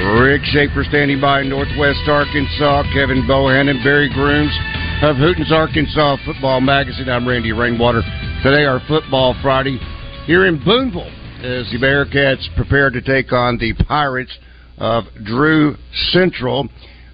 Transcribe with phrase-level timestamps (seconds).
[0.00, 2.84] Rick Shaeffer standing by Northwest Arkansas.
[2.94, 4.52] Kevin Bohan and Barry Grooms
[5.02, 7.08] of Hooten's Arkansas Football Magazine.
[7.08, 8.00] I'm Randy Rainwater.
[8.42, 9.78] Today, our Football Friday
[10.26, 14.32] here in Booneville as the Bearcats prepare to take on the Pirates
[14.78, 15.76] of Drew
[16.10, 16.68] Central.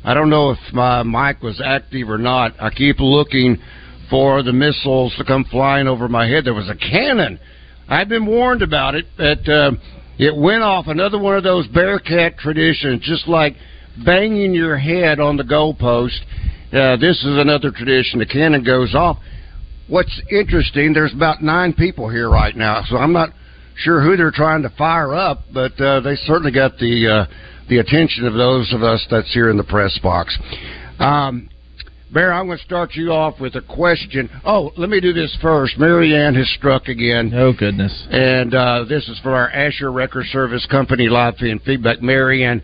[0.04, 2.54] I don't know if my mic was active or not.
[2.60, 3.58] I keep looking
[4.08, 6.44] for the missiles to come flying over my head.
[6.44, 7.40] There was a cannon.
[7.88, 9.72] I've been warned about it, but uh,
[10.18, 10.86] it went off.
[10.88, 13.54] Another one of those Bearcat traditions, just like
[14.04, 16.18] banging your head on the goalpost.
[16.72, 18.18] Uh, this is another tradition.
[18.18, 19.18] The cannon goes off.
[19.88, 23.30] What's interesting, there's about nine people here right now, so I'm not
[23.74, 27.34] sure who they're trying to fire up, but uh, they certainly got the uh,
[27.68, 30.36] the attention of those of us that's here in the press box.
[30.98, 31.48] Um,
[32.10, 34.30] Bear, I'm going to start you off with a question.
[34.42, 35.78] Oh, let me do this first.
[35.78, 37.32] Marianne has struck again.
[37.34, 37.92] Oh, goodness.
[38.10, 42.00] And uh, this is for our Asher Record Service Company live feed feedback.
[42.00, 42.62] Marianne,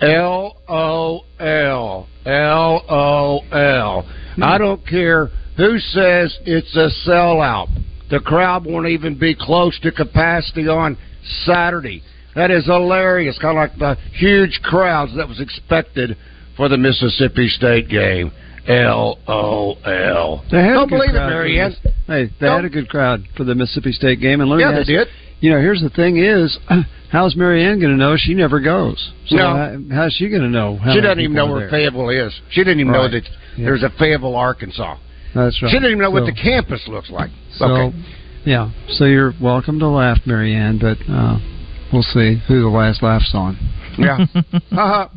[0.00, 2.08] L O L.
[2.24, 4.08] L O L.
[4.40, 7.68] I don't care who says it's a sellout.
[8.08, 10.96] The crowd won't even be close to capacity on
[11.44, 12.02] Saturday.
[12.36, 13.36] That is hilarious.
[13.40, 16.16] Kind of like the huge crowds that was expected
[16.56, 18.30] for the Mississippi State game.
[18.68, 20.44] L O L.
[20.50, 21.76] They had a Don't good believe it, crowd for Marianne.
[22.06, 24.72] Hey, they had a good crowd for the Mississippi State game, and let me Yeah,
[24.72, 25.08] they did.
[25.40, 26.58] You know, here's the thing: is
[27.10, 28.16] how's Marianne going to know?
[28.18, 29.12] She never goes.
[29.28, 29.46] So No.
[29.56, 30.76] how, how's she going to know?
[30.76, 31.70] How She doesn't even know where there?
[31.70, 32.38] Fayetteville is.
[32.50, 33.22] She didn't even know that
[33.56, 33.64] Yeah.
[33.64, 34.96] there's a Fayetteville, Arkansas.
[35.34, 35.70] That's right.
[35.70, 37.30] She didn't even know what the campus looks like.
[37.54, 37.96] So, okay.
[38.44, 38.70] yeah.
[38.88, 41.38] So you're welcome to laugh, Marianne, but uh,
[41.92, 43.56] we'll see who the last laughs on.
[44.00, 44.24] Yeah.
[44.72, 45.08] uh,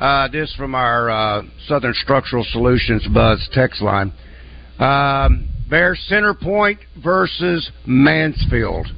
[0.00, 4.12] uh, this from our uh, Southern Structural Solutions Buzz text line.
[4.78, 8.88] Um, Bear Center Point versus Mansfield.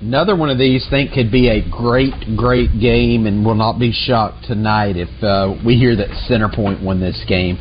[0.00, 3.92] Another one of these think could be a great, great game, and will not be
[3.92, 7.58] shocked tonight if uh, we hear that Centerpoint won this game.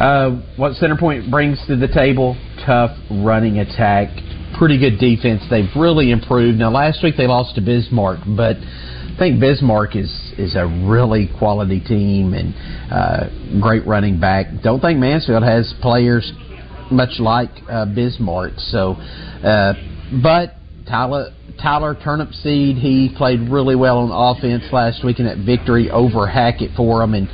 [0.00, 4.08] Uh, what Centerpoint brings to the table: tough running attack,
[4.58, 5.42] pretty good defense.
[5.50, 6.58] They've really improved.
[6.58, 8.56] Now, last week they lost to Bismarck, but
[9.16, 12.54] I think Bismarck is is a really quality team and
[12.92, 14.46] uh, great running back.
[14.62, 16.30] Don't think Mansfield has players
[16.90, 18.52] much like uh, Bismarck.
[18.58, 19.72] So, uh,
[20.22, 20.56] but
[20.86, 26.26] Tyler Tyler Turnipseed, he played really well on offense last week in that victory over
[26.26, 27.28] Hackett for them, and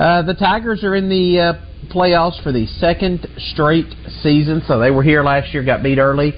[0.00, 1.52] uh, the Tigers are in the uh,
[1.94, 3.86] playoffs for the second straight
[4.24, 4.60] season.
[4.66, 6.32] So they were here last year, got beat early.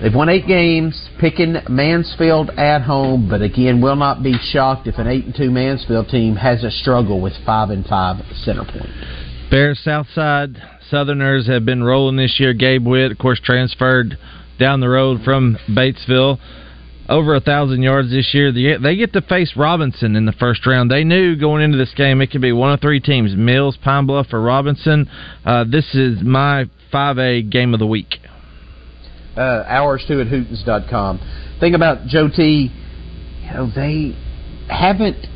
[0.00, 4.96] They've won eight games, picking Mansfield at home, but again, will not be shocked if
[4.98, 8.16] an eight and two Mansfield team has a struggle with five and five
[8.46, 8.90] Centerpoint.
[9.50, 10.56] Bears Southside
[10.88, 12.54] Southerners have been rolling this year.
[12.54, 14.16] Gabe Witt, of course, transferred
[14.58, 16.38] down the road from Batesville.
[17.08, 18.52] Over a thousand yards this year.
[18.52, 20.90] They get- They get to face Robinson in the first round.
[20.90, 24.06] They knew going into this game it could be one of three teams: Mills, Pine
[24.06, 25.08] Bluff, or Robinson.
[25.44, 28.20] Uh, this is my 5A game of the week.
[29.36, 31.56] Uh, hours too at Hootens.com.
[31.60, 32.70] Thing about Joe T,
[33.42, 34.16] you know, they
[34.68, 35.26] haven't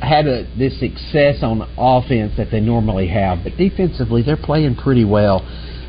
[0.00, 5.04] had a, this success on offense that they normally have, but defensively they're playing pretty
[5.04, 5.40] well.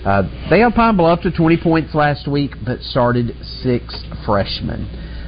[0.05, 4.85] Uh, they held Pine Bluff to 20 points last week, but started six freshmen.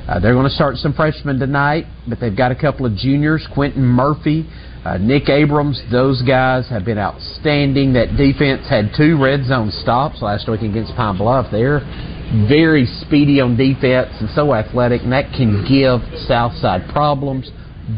[0.07, 3.47] Uh, they're going to start some freshmen tonight, but they've got a couple of juniors,
[3.53, 4.49] Quentin Murphy,
[4.85, 5.81] uh, Nick Abrams.
[5.91, 7.93] Those guys have been outstanding.
[7.93, 11.47] That defense had two red zone stops last week against Pine Bluff.
[11.51, 11.79] They're
[12.47, 17.49] very speedy on defense and so athletic, and that can give Southside problems.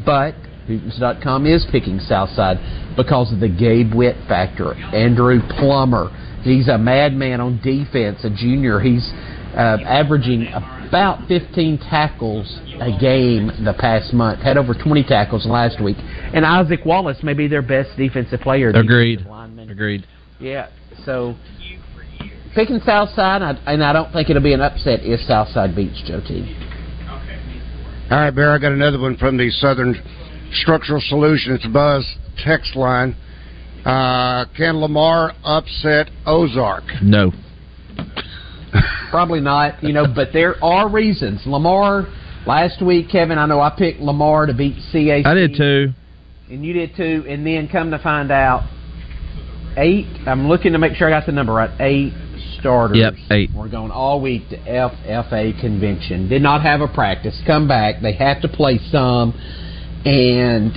[0.05, 0.35] But
[0.67, 2.57] Hootens.com is picking Southside
[2.95, 4.73] because of the Gabe Witt factor.
[4.73, 6.09] Andrew Plummer,
[6.43, 8.79] he's a madman on defense, a junior.
[8.79, 9.11] He's
[9.55, 14.41] uh, averaging a about 15 tackles a game the past month.
[14.41, 15.97] Had over 20 tackles last week.
[15.99, 18.69] And Isaac Wallace may be their best defensive player.
[18.69, 19.17] Agreed.
[19.17, 19.69] defensive lineman.
[19.69, 20.05] Agreed.
[20.39, 20.69] Yeah.
[21.05, 21.35] So
[22.53, 26.21] picking Southside, I, and I don't think it'll be an upset if Southside beats Joe
[26.21, 26.55] T.
[28.11, 29.95] All right, Bear, I got another one from the Southern
[30.51, 32.05] Structural Solutions Buzz
[32.43, 33.15] text line.
[33.83, 36.83] Uh, can Lamar upset Ozark?
[37.01, 37.31] No.
[39.09, 41.41] Probably not, you know, but there are reasons.
[41.45, 42.07] Lamar
[42.45, 45.25] last week, Kevin, I know I picked Lamar to beat CAC.
[45.25, 45.93] I did too.
[46.49, 48.69] And you did too, and then come to find out
[49.77, 51.69] eight I'm looking to make sure I got the number right.
[51.81, 52.13] Eight
[52.59, 52.97] starters.
[52.97, 53.49] Yep, eight.
[53.55, 56.29] We're going all week to FFA convention.
[56.29, 57.39] Did not have a practice.
[57.45, 58.01] Come back.
[58.01, 59.33] They have to play some
[60.05, 60.73] and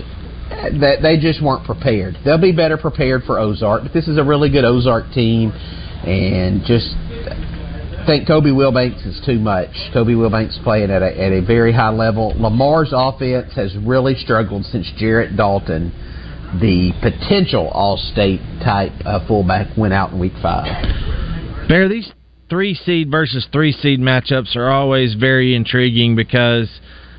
[0.80, 2.16] that they just weren't prepared.
[2.24, 6.62] They'll be better prepared for Ozark, but this is a really good Ozark team and
[6.64, 6.94] just
[8.08, 9.68] think Kobe Wilbanks is too much.
[9.92, 12.32] Kobe Wilbanks playing at a, at a very high level.
[12.38, 15.92] Lamar's offense has really struggled since Jarrett Dalton,
[16.58, 21.68] the potential All-State type uh, fullback, went out in Week Five.
[21.68, 22.10] Bear, these
[22.48, 26.70] three seed versus three seed matchups are always very intriguing because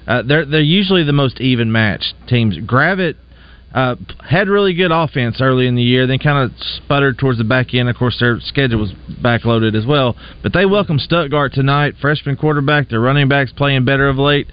[0.07, 2.57] uh, they're they're usually the most even matched teams.
[2.65, 3.15] Gravette
[3.73, 3.95] uh,
[4.27, 7.73] had really good offense early in the year, then kind of sputtered towards the back
[7.73, 7.89] end.
[7.89, 10.15] Of course, their schedule was backloaded as well.
[10.41, 11.95] But they welcome Stuttgart tonight.
[12.01, 14.47] Freshman quarterback, their running backs playing better of late.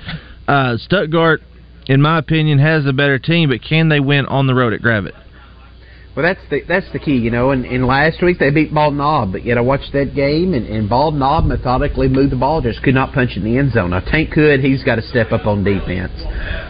[0.46, 1.40] Uh, Stuttgart,
[1.86, 4.82] in my opinion, has a better team, but can they win on the road at
[4.82, 5.14] Gravette?
[6.16, 7.50] Well, that's the that's the key, you know.
[7.50, 10.66] And, and last week they beat Bald Knob, but yet I watched that game, and,
[10.66, 13.90] and Bald Knob methodically moved the ball, just could not punch in the end zone.
[13.90, 16.12] Now Tank could, he's got to step up on defense.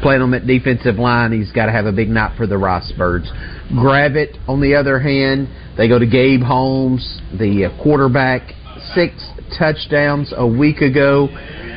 [0.03, 2.93] Playing on that defensive line, he's got to have a big night for the Rice
[2.99, 3.31] Birds.
[3.71, 5.47] Gravette, on the other hand,
[5.77, 8.51] they go to Gabe Holmes, the uh, quarterback,
[8.97, 9.15] six
[9.57, 11.29] touchdowns a week ago.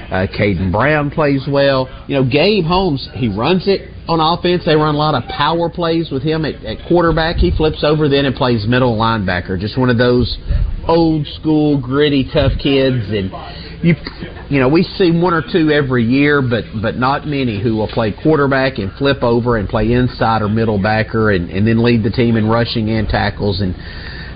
[0.09, 1.87] Uh, Caden Brown plays well.
[2.07, 4.65] You know, Gabe Holmes, he runs it on offense.
[4.65, 7.35] They run a lot of power plays with him at, at quarterback.
[7.37, 9.59] He flips over then and plays middle linebacker.
[9.59, 10.37] Just one of those
[10.87, 13.05] old school, gritty, tough kids.
[13.13, 13.29] And
[13.85, 13.93] you,
[14.49, 17.87] you know, we see one or two every year, but but not many who will
[17.87, 22.01] play quarterback and flip over and play inside or middle backer and, and then lead
[22.03, 23.75] the team in rushing and tackles and.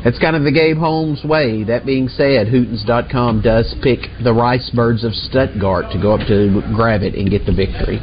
[0.04, 1.64] That's kind of the Gabe Holmes way.
[1.64, 6.62] That being said, Hootens.com does pick the Rice Birds of Stuttgart to go up to
[6.76, 8.02] Gravette and get the victory.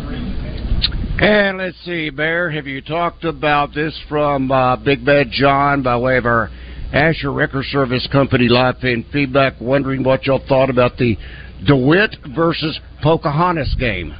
[1.20, 5.94] And let's see, Bear, have you talked about this from uh, Big Bad John by
[5.98, 6.48] way of our
[6.94, 11.18] Asher Record Service Company live fan feedback, wondering what y'all thought about the
[11.66, 14.16] DeWitt versus Pocahontas game?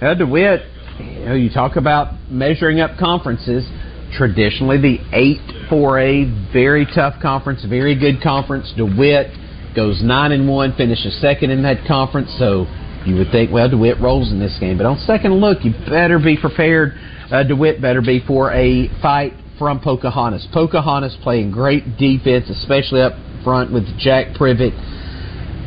[0.00, 0.60] Uh, DeWitt,
[1.00, 3.68] you know, you talk about measuring up conferences.
[4.16, 8.72] Traditionally, the 8 4A, very tough conference, very good conference.
[8.76, 9.26] DeWitt
[9.74, 12.66] goes 9 and 1, finishes second in that conference, so
[13.06, 14.78] you would think, well, DeWitt rolls in this game.
[14.78, 16.94] But on second look, you better be prepared.
[17.30, 20.48] Uh, DeWitt better be for a fight from Pocahontas.
[20.52, 23.12] Pocahontas playing great defense, especially up
[23.44, 24.72] front with Jack Privet.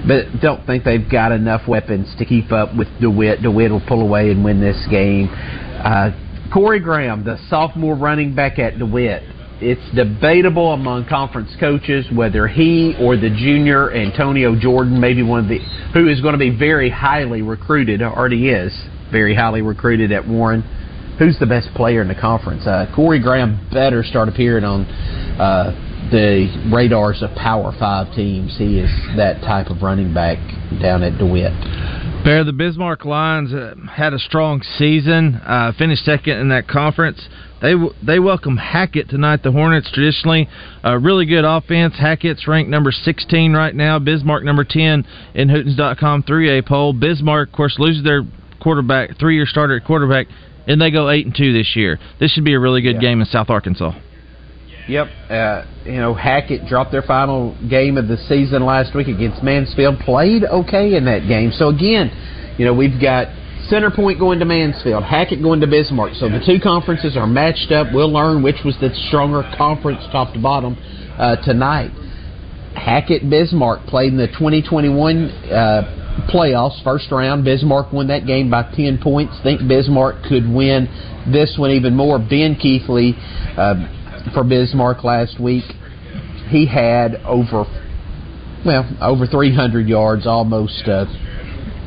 [0.07, 3.41] But don't think they've got enough weapons to keep up with DeWitt.
[3.41, 5.29] DeWitt will pull away and win this game.
[5.31, 6.11] Uh,
[6.53, 9.23] Corey Graham, the sophomore running back at DeWitt,
[9.61, 15.49] it's debatable among conference coaches whether he or the junior Antonio Jordan, maybe one of
[15.49, 15.59] the
[15.93, 18.71] who is going to be very highly recruited, already is
[19.11, 20.61] very highly recruited at Warren.
[21.17, 22.67] Who's the best player in the conference?
[22.67, 28.55] Uh, Corey Graham better start appearing on uh, the radars of Power Five teams.
[28.57, 30.37] He is that type of running back
[30.79, 31.51] down at DeWitt.
[32.23, 37.27] Bear, the Bismarck Lions uh, had a strong season, uh, finished second in that conference.
[37.61, 37.73] They
[38.05, 39.41] they welcome Hackett tonight.
[39.43, 40.47] The Hornets traditionally
[40.83, 41.95] a really good offense.
[41.97, 43.97] Hackett's ranked number 16 right now.
[43.97, 46.93] Bismarck number 10 in Hootens.com 3A poll.
[46.93, 48.23] Bismarck, of course, loses their
[48.61, 50.27] quarterback, three-year starter at quarterback,
[50.67, 51.99] and they go eight and two this year.
[52.19, 53.01] This should be a really good yeah.
[53.01, 53.93] game in South Arkansas.
[54.87, 59.43] Yep, uh, you know Hackett dropped their final game of the season last week against
[59.43, 59.99] Mansfield.
[59.99, 61.51] Played okay in that game.
[61.51, 62.09] So again,
[62.57, 63.27] you know we've got
[63.69, 66.13] Center Point going to Mansfield, Hackett going to Bismarck.
[66.15, 67.87] So the two conferences are matched up.
[67.93, 70.77] We'll learn which was the stronger conference, top to bottom,
[71.17, 71.91] uh, tonight.
[72.75, 77.43] Hackett Bismarck played in the 2021 uh, playoffs, first round.
[77.43, 79.33] Bismarck won that game by 10 points.
[79.43, 80.87] Think Bismarck could win
[81.31, 82.19] this one even more.
[82.19, 83.15] Ben Keithley
[83.57, 85.65] uh, for Bismarck last week,
[86.49, 87.65] he had over,
[88.65, 91.05] well, over 300 yards, almost uh,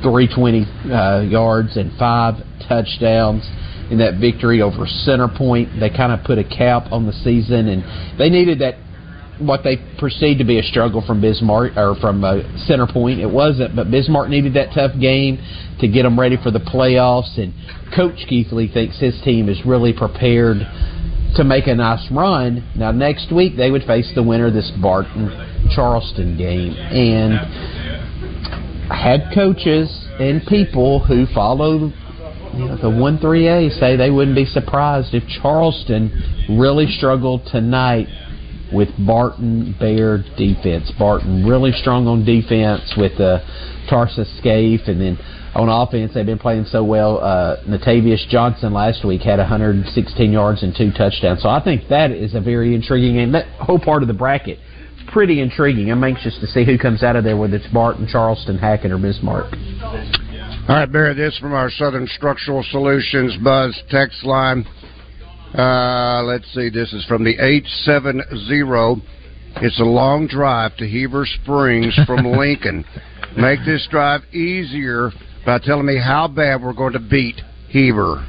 [0.02, 2.34] 320 uh, yards and five
[2.68, 3.44] touchdowns
[3.90, 5.80] in that victory over Center Point.
[5.80, 8.76] They kind of put a cap on the season, and they needed that
[9.40, 13.20] what they perceived to be a struggle from Bismarck or from uh, center point.
[13.20, 15.38] It wasn't, but Bismarck needed that tough game
[15.80, 17.38] to get them ready for the playoffs.
[17.38, 17.54] And
[17.96, 20.58] Coach Keithley thinks his team is really prepared
[21.36, 22.68] to make a nice run.
[22.76, 25.30] Now next week they would face the winner of this Barton
[25.74, 27.32] Charleston game, and
[28.90, 31.92] head coaches and people who follow
[32.54, 37.46] you know, the one three A say they wouldn't be surprised if Charleston really struggled
[37.46, 38.08] tonight
[38.72, 40.92] with Barton Bear defense.
[40.98, 43.38] Barton really strong on defense with uh,
[43.88, 45.18] Tarsus Scaife, and then
[45.54, 47.18] on offense they've been playing so well.
[47.18, 51.42] Uh, Natavius Johnson last week had 116 yards and two touchdowns.
[51.42, 53.32] So I think that is a very intriguing game.
[53.32, 54.58] That whole part of the bracket
[55.12, 55.90] pretty intriguing.
[55.90, 58.98] I'm anxious to see who comes out of there, whether it's Barton, Charleston, Hackett, or
[58.98, 59.52] Bismarck.
[60.68, 64.66] All right, Barry, this from our Southern Structural Solutions Buzz text line.
[65.56, 69.02] Uh, let's see, this is from the 870.
[69.56, 72.84] It's a long drive to Heber Springs from Lincoln.
[73.36, 75.10] Make this drive easier
[75.44, 78.24] by telling me how bad we're going to beat Heber.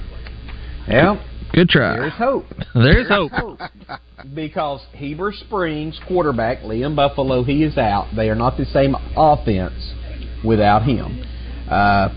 [0.87, 1.23] Yeah.
[1.53, 1.97] Good try.
[1.97, 2.45] There's hope.
[2.73, 3.31] There's hope.
[4.33, 8.09] Because Heber Springs quarterback Liam Buffalo he is out.
[8.15, 9.93] They are not the same offense
[10.43, 11.23] without him.
[11.69, 12.09] Uh,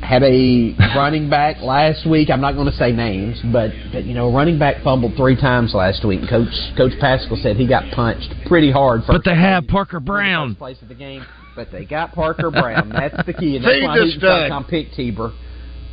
[0.00, 2.30] had a running back last week.
[2.30, 5.74] I'm not going to say names, but, but you know, running back fumbled three times
[5.74, 6.20] last week.
[6.28, 9.02] Coach Coach Pascal said he got punched pretty hard.
[9.06, 10.54] But they have Parker Brown.
[10.56, 12.88] Place of the game, but they got Parker Brown.
[12.88, 13.56] That's the key.
[13.56, 15.32] And that's why Newton picked Heber.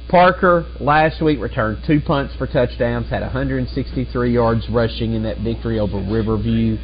[0.10, 5.80] Parker last week returned two punts for touchdowns, had 163 yards rushing in that victory
[5.80, 6.78] over Riverview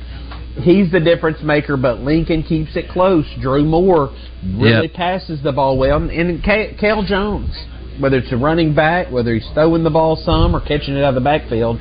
[0.61, 3.25] he's the difference maker, but Lincoln keeps it close.
[3.41, 4.15] Drew Moore
[4.55, 4.93] really yep.
[4.93, 7.51] passes the ball well, and Cal Jones,
[7.99, 11.09] whether it's a running back, whether he's throwing the ball some or catching it out
[11.09, 11.79] of the backfield.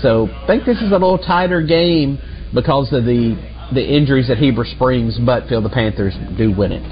[0.00, 2.18] So I think this is a little tighter game
[2.54, 6.82] because of the the injuries at Heber Springs, but feel the Panthers do win it.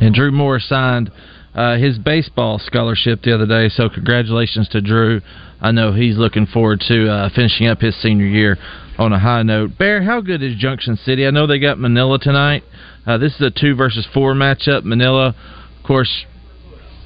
[0.00, 1.10] And Drew Moore signed
[1.58, 5.20] uh, his baseball scholarship the other day, so congratulations to Drew.
[5.60, 8.56] I know he's looking forward to uh, finishing up his senior year
[8.96, 9.76] on a high note.
[9.76, 11.26] Bear, how good is Junction City?
[11.26, 12.62] I know they got Manila tonight.
[13.04, 14.84] Uh, this is a two versus four matchup.
[14.84, 15.34] Manila,
[15.76, 16.26] of course,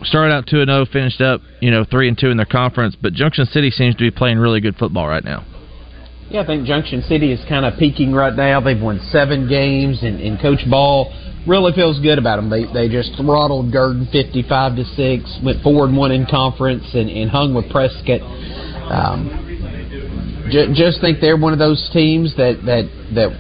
[0.03, 2.45] started out two and zero, oh, finished up you know three and two in their
[2.45, 5.47] conference, but Junction City seems to be playing really good football right now.
[6.29, 8.61] Yeah, I think Junction City is kind of peaking right now.
[8.61, 11.11] They've won seven games, and, and Coach Ball
[11.47, 12.51] really feels good about them.
[12.51, 16.85] They they just throttled Gurdon fifty five to six, went four and one in conference,
[16.95, 18.23] and, and hung with Prescott.
[18.23, 19.39] Um,
[20.51, 23.31] just think they're one of those teams that that that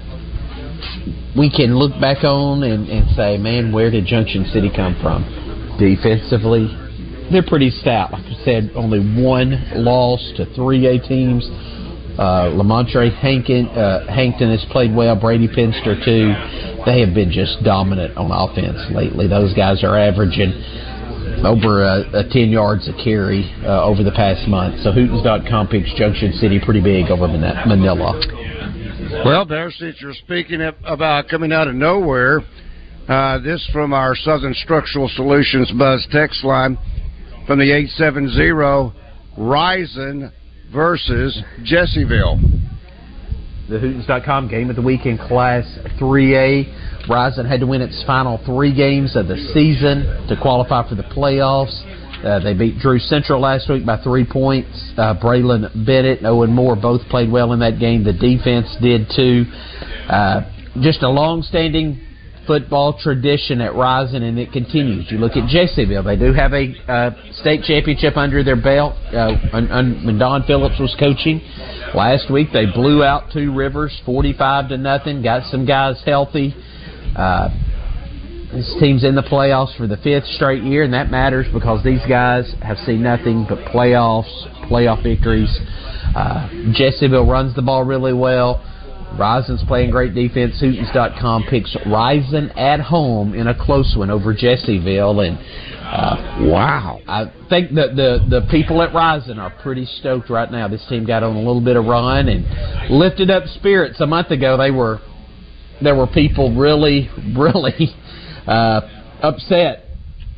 [1.37, 5.25] we can look back on and, and say, man, where did Junction City come from?
[5.79, 6.69] Defensively,
[7.31, 8.13] they're pretty stout.
[8.13, 11.49] Like I said, only one loss to three A teams.
[12.19, 15.16] Uh, Lamontre Hankin, uh, Hankton has played well.
[15.16, 16.35] Brady Pinster too.
[16.85, 19.28] They have been just dominant on offense lately.
[19.28, 20.52] Those guys are averaging
[21.45, 24.83] over a, a 10 yards a carry uh, over the past month.
[24.83, 28.21] So Hootens.com picks Junction City pretty big over Manila.
[29.25, 32.40] Well, there, since you're speaking about coming out of nowhere,
[33.09, 36.78] uh, this from our Southern Structural Solutions Buzz text line
[37.47, 38.92] from the 870
[39.37, 40.33] Rison
[40.73, 42.41] versus Jessieville.
[43.69, 45.64] The Hootens.com game of the week in Class
[46.00, 47.07] 3A.
[47.09, 51.02] Rison had to win its final three games of the season to qualify for the
[51.05, 51.73] playoffs.
[52.25, 54.93] Uh, they beat Drew Central last week by three points.
[54.97, 58.05] Uh, Braylon Bennett and Owen Moore both played well in that game.
[58.05, 59.45] The defense did too.
[60.09, 60.43] Uh,
[60.81, 62.00] just a long-standing
[62.47, 65.11] football tradition at Rison, and it continues.
[65.11, 68.95] You look at Jessieville; they do have a uh, state championship under their belt.
[69.13, 71.41] Uh, when Don Phillips was coaching
[71.95, 75.23] last week, they blew out Two Rivers, forty-five to nothing.
[75.23, 76.55] Got some guys healthy.
[77.17, 77.49] Uh,
[78.53, 82.05] this team's in the playoffs for the fifth straight year, and that matters because these
[82.07, 84.31] guys have seen nothing but playoffs,
[84.69, 85.49] playoff victories.
[86.15, 88.63] Uh, Jessieville runs the ball really well.
[89.19, 90.61] Rison's playing great defense.
[90.61, 95.38] Hootens.com picks Rison at home in a close one over Jessieville, and
[95.83, 100.69] uh, wow, I think that the the people at Rison are pretty stoked right now.
[100.69, 104.31] This team got on a little bit of run and lifted up spirits a month
[104.31, 104.57] ago.
[104.57, 105.00] They were
[105.83, 107.95] there were people really, really
[108.47, 108.81] uh,
[109.23, 109.87] upset,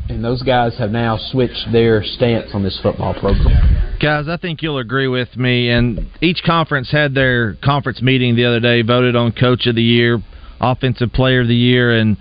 [0.09, 3.97] and those guys have now switched their stance on this football program.
[4.01, 5.71] Guys, I think you'll agree with me.
[5.71, 9.83] And each conference had their conference meeting the other day, voted on Coach of the
[9.83, 10.23] Year,
[10.61, 12.17] Offensive Player of the Year, and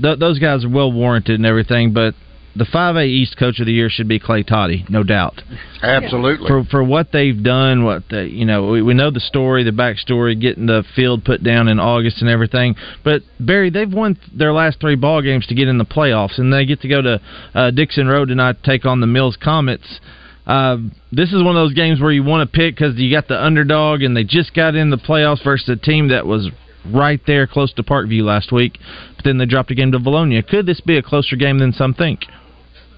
[0.00, 1.92] th- those guys are well warranted and everything.
[1.92, 2.14] But
[2.56, 5.42] the 5A East Coach of the Year should be Clay Toddy, no doubt.
[5.82, 6.46] Absolutely.
[6.46, 9.70] For for what they've done, what they, you know, we, we know the story, the
[9.70, 12.76] backstory, getting the field put down in August and everything.
[13.02, 16.52] But Barry, they've won their last three ball games to get in the playoffs, and
[16.52, 17.20] they get to go to
[17.54, 20.00] uh, Dixon Road tonight to take on the Mills Comets.
[20.46, 20.76] Uh,
[21.10, 23.42] this is one of those games where you want to pick because you got the
[23.42, 26.50] underdog, and they just got in the playoffs versus a team that was
[26.86, 28.78] right there close to Parkview last week,
[29.16, 30.46] but then they dropped a game to Vilonia.
[30.46, 32.20] Could this be a closer game than some think?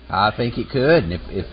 [0.09, 1.47] I think it could, and if if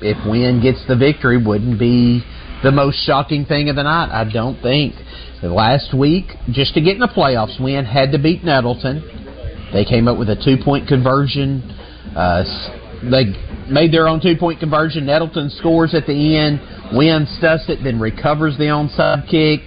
[0.00, 2.22] if Wynn gets the victory, wouldn't be
[2.62, 4.10] the most shocking thing of the night.
[4.12, 4.94] I don't think.
[5.42, 9.68] Last week, just to get in the playoffs, Wynn had to beat Nettleton.
[9.72, 11.62] They came up with a two point conversion.
[12.16, 12.42] Uh,
[13.02, 13.26] they
[13.70, 15.06] made their own two point conversion.
[15.06, 16.60] Nettleton scores at the end.
[16.96, 19.60] Wynn stuffs it, then recovers the onside kick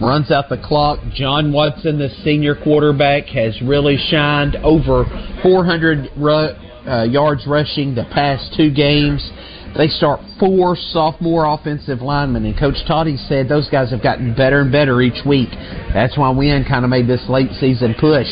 [0.00, 0.98] runs out the clock.
[1.14, 5.04] John Watson, the senior quarterback, has really shined over
[5.42, 6.54] 400 ru-
[6.86, 9.30] uh, yards rushing the past two games.
[9.76, 14.60] They start four sophomore offensive linemen, and Coach Toddy said those guys have gotten better
[14.60, 15.48] and better each week.
[15.94, 18.26] That's why Wynn kind of made this late season push.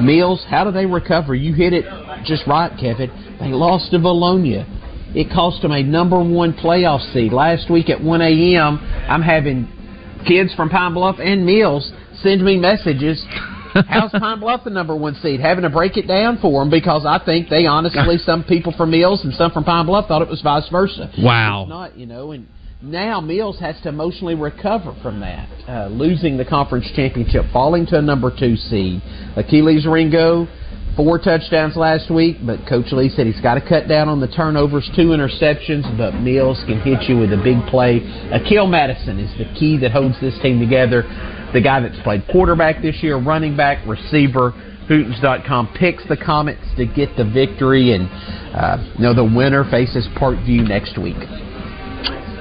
[0.00, 1.34] Mills, how do they recover?
[1.34, 1.84] You hit it
[2.24, 3.10] just right, Kevin.
[3.40, 4.64] They lost to Vilonia.
[5.16, 7.32] It cost them a number one playoff seed.
[7.32, 9.66] Last week at 1 a.m., I'm having
[10.26, 11.90] kids from Pine Bluff and Mills
[12.22, 13.24] send me messages.
[13.88, 15.40] How's Pine Bluff the number one seed?
[15.40, 18.90] Having to break it down for them because I think they honestly, some people from
[18.90, 21.10] Mills and some from Pine Bluff thought it was vice versa.
[21.18, 21.62] Wow.
[21.62, 22.46] It's not, you know, and
[22.82, 27.98] now Mills has to emotionally recover from that, uh, losing the conference championship, falling to
[27.98, 29.02] a number two seed.
[29.36, 30.46] Achilles Ringo
[30.96, 34.28] four touchdowns last week, but Coach Lee said he's got to cut down on the
[34.28, 38.00] turnovers, two interceptions, but Mills can hit you with a big play.
[38.32, 41.04] Akil Madison is the key that holds this team together.
[41.52, 44.52] The guy that's played quarterback this year, running back, receiver.
[44.88, 48.08] Hootens.com picks the Comets to get the victory, and
[48.54, 51.16] uh, you know the winner faces Parkview next week.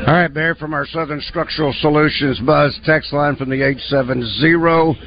[0.06, 5.00] All right, Barry, from our Southern Structural Solutions Buzz text line from the 870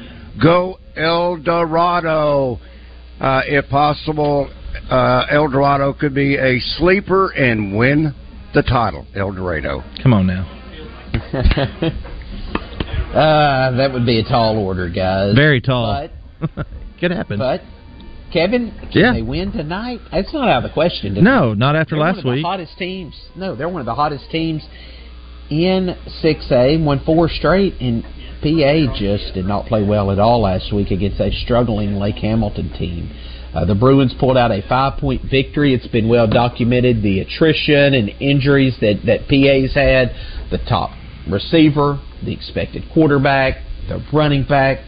[0.43, 2.59] Go El Dorado.
[3.21, 4.51] Uh, if possible,
[4.89, 8.13] uh, El Dorado could be a sleeper and win
[8.53, 9.07] the title.
[9.15, 9.83] El Dorado.
[10.03, 10.45] Come on now.
[13.15, 15.35] uh, that would be a tall order, guys.
[15.35, 16.09] Very tall.
[16.39, 16.67] But,
[16.99, 17.39] could happen.
[17.39, 17.61] But
[18.31, 19.13] Kevin, can yeah.
[19.13, 19.99] they win tonight?
[20.11, 21.15] It's not out of the question.
[21.23, 22.43] No, not after they're last one of week.
[22.43, 23.19] The hottest teams.
[23.35, 24.63] No, they're one of the hottest teams
[25.49, 26.83] in 6A.
[26.83, 28.03] Won four straight, and
[28.41, 32.71] PA just did not play well at all last week against a struggling Lake Hamilton
[32.77, 33.11] team.
[33.53, 35.73] Uh, the Bruins pulled out a five-point victory.
[35.73, 40.13] It's been well documented the attrition and injuries that that PA's had.
[40.51, 40.91] The top
[41.27, 43.55] receiver, the expected quarterback,
[43.87, 44.79] the running back,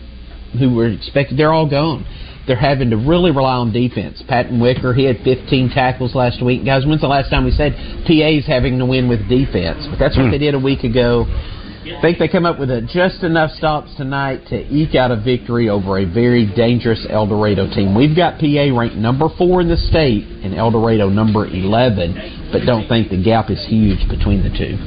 [0.59, 2.05] who were expected, they're all gone.
[2.47, 4.21] They're having to really rely on defense.
[4.27, 6.65] Patton Wicker, he had 15 tackles last week.
[6.65, 7.73] Guys, when's the last time we said
[8.07, 9.85] PA's having to win with defense?
[9.89, 10.31] But that's what Hmm.
[10.31, 11.27] they did a week ago.
[11.83, 15.19] I think they come up with a, just enough stops tonight to eke out a
[15.19, 17.95] victory over a very dangerous El Dorado team.
[17.95, 22.65] We've got PA ranked number four in the state and El Dorado number 11, but
[22.65, 24.77] don't think the gap is huge between the two.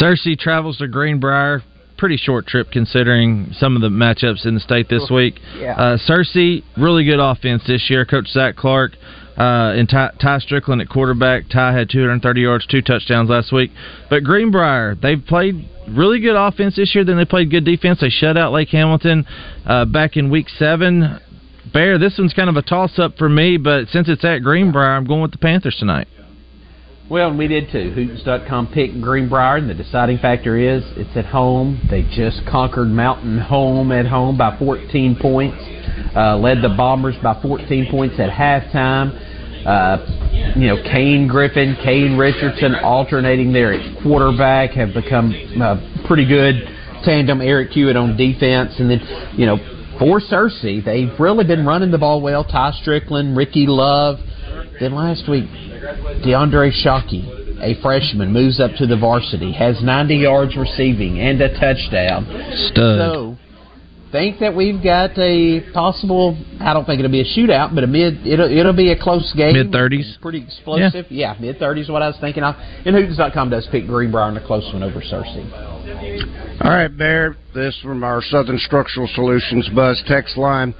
[0.00, 1.62] Searcy travels to Greenbrier.
[1.96, 5.38] Pretty short trip considering some of the matchups in the state this week.
[5.58, 5.72] Yeah.
[5.72, 8.06] Uh, Searcy, really good offense this year.
[8.06, 8.92] Coach Zach Clark
[9.40, 11.48] uh, and Ty, Ty Strickland at quarterback.
[11.48, 13.70] Ty had 230 yards, two touchdowns last week.
[14.10, 17.04] But Greenbrier, they've played really good offense this year.
[17.04, 18.00] Then they played good defense.
[18.02, 19.24] They shut out Lake Hamilton
[19.64, 21.20] uh, back in week seven.
[21.72, 24.90] Bear, this one's kind of a toss up for me, but since it's at Greenbrier,
[24.90, 26.08] I'm going with the Panthers tonight.
[27.08, 27.92] Well, we did too.
[27.96, 31.80] Hootens.com picked Greenbrier, and the deciding factor is it's at home.
[31.90, 35.56] They just conquered Mountain Home at home by 14 points,
[36.14, 39.29] uh, led the Bombers by 14 points at halftime.
[39.66, 46.26] Uh, you know, Kane Griffin, Kane Richardson alternating there at quarterback have become uh, pretty
[46.26, 46.54] good
[47.04, 47.40] tandem.
[47.40, 49.00] Eric Hewitt on defense, and then
[49.36, 49.58] you know
[49.98, 52.42] for Searcy, they've really been running the ball well.
[52.42, 54.18] Ty Strickland, Ricky Love.
[54.80, 55.44] Then last week,
[56.24, 61.52] DeAndre Shockey, a freshman, moves up to the varsity, has 90 yards receiving and a
[61.60, 62.24] touchdown.
[62.70, 62.98] Stud.
[62.98, 63.36] So,
[64.12, 66.36] think that we've got a possible.
[66.60, 68.26] I don't think it'll be a shootout, but a mid.
[68.26, 69.54] It'll it'll be a close game.
[69.54, 70.18] Mid-thirties.
[70.20, 71.06] Pretty explosive.
[71.10, 71.88] Yeah, mid thirties.
[71.88, 72.54] What I was thinking of.
[72.84, 75.44] And Hootens.com does pick Greenbrier in a close one over Searcy.
[76.62, 77.36] All right, Bear.
[77.54, 80.74] This from our Southern Structural Solutions Buzz text line.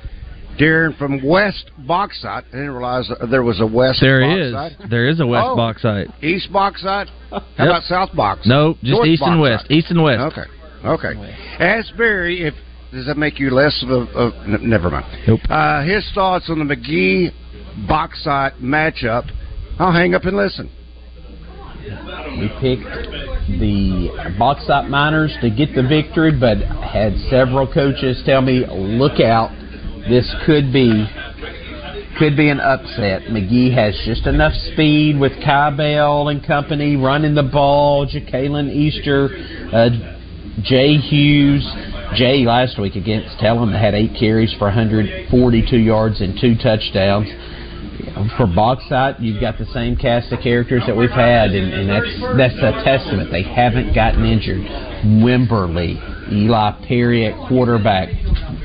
[0.59, 2.45] Darren from West Bauxite.
[2.49, 4.53] I didn't realize there was a West There is.
[4.53, 4.91] Bauxite.
[4.91, 5.57] There is a West Oh.
[5.57, 6.09] Bauxite.
[6.23, 7.09] East Bauxite?
[7.31, 7.67] How Yep.
[7.67, 8.47] about South Bauxite?
[8.47, 9.67] No, just North east and west.
[9.71, 10.21] East and west.
[10.37, 10.45] Okay.
[10.85, 11.35] Okay.
[11.61, 12.55] Ask Barry if
[12.93, 14.11] does that make you less of a?
[14.13, 15.07] Of, never mind.
[15.27, 15.41] Nope.
[15.49, 17.33] Uh, his thoughts on the McGehee
[17.87, 19.31] Bauxite matchup
[19.81, 20.69] I'll hang up and listen.
[22.39, 22.85] We picked
[23.49, 29.51] the Bauxite Miners to get the victory, but had several coaches tell me, "Look out,
[30.07, 31.09] this could be
[32.19, 37.35] could be an upset." McGehee has just enough speed with Kai Bell and company running
[37.35, 38.05] the ball.
[38.05, 39.31] Jacqueline Easter,
[39.73, 39.89] uh,
[40.61, 41.67] Jay Hughes.
[42.15, 47.29] Jay last week against Telem had eight carries for 142 yards and two touchdowns
[48.37, 52.37] for Bauxite, you've got the same cast of characters that we've had, and, and that's
[52.37, 53.31] that's a testament.
[53.31, 54.61] They haven't gotten injured.
[55.21, 55.97] Wimberly,
[56.33, 58.09] Eli Perry at quarterback,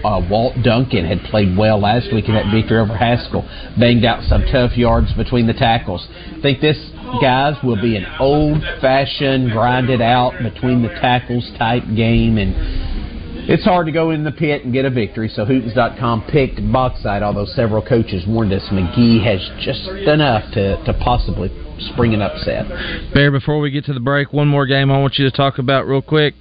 [0.03, 3.47] uh, Walt Duncan had played well last week in that victory over Haskell.
[3.79, 6.05] Banged out some tough yards between the tackles.
[6.10, 6.77] I think this
[7.21, 13.04] guys will be an old-fashioned, grinded out between the tackles type game, and
[13.47, 17.23] it's hard to go in the pit and get a victory, so Hootens.com picked Bauxite,
[17.23, 21.49] although several coaches warned us McGehee has just enough to, to possibly
[21.91, 22.65] spring an upset.
[23.13, 25.58] Bear, before we get to the break, one more game I want you to talk
[25.58, 26.34] about real quick.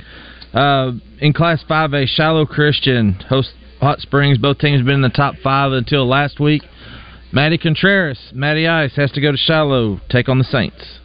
[0.52, 4.38] Uh, in Class 5A, Shiloh Christian hosts Hot Springs.
[4.38, 6.62] Both teams have been in the top five until last week.
[7.32, 11.00] Maddie Contreras, Matty Ice, has to go to Shiloh, take on the Saints.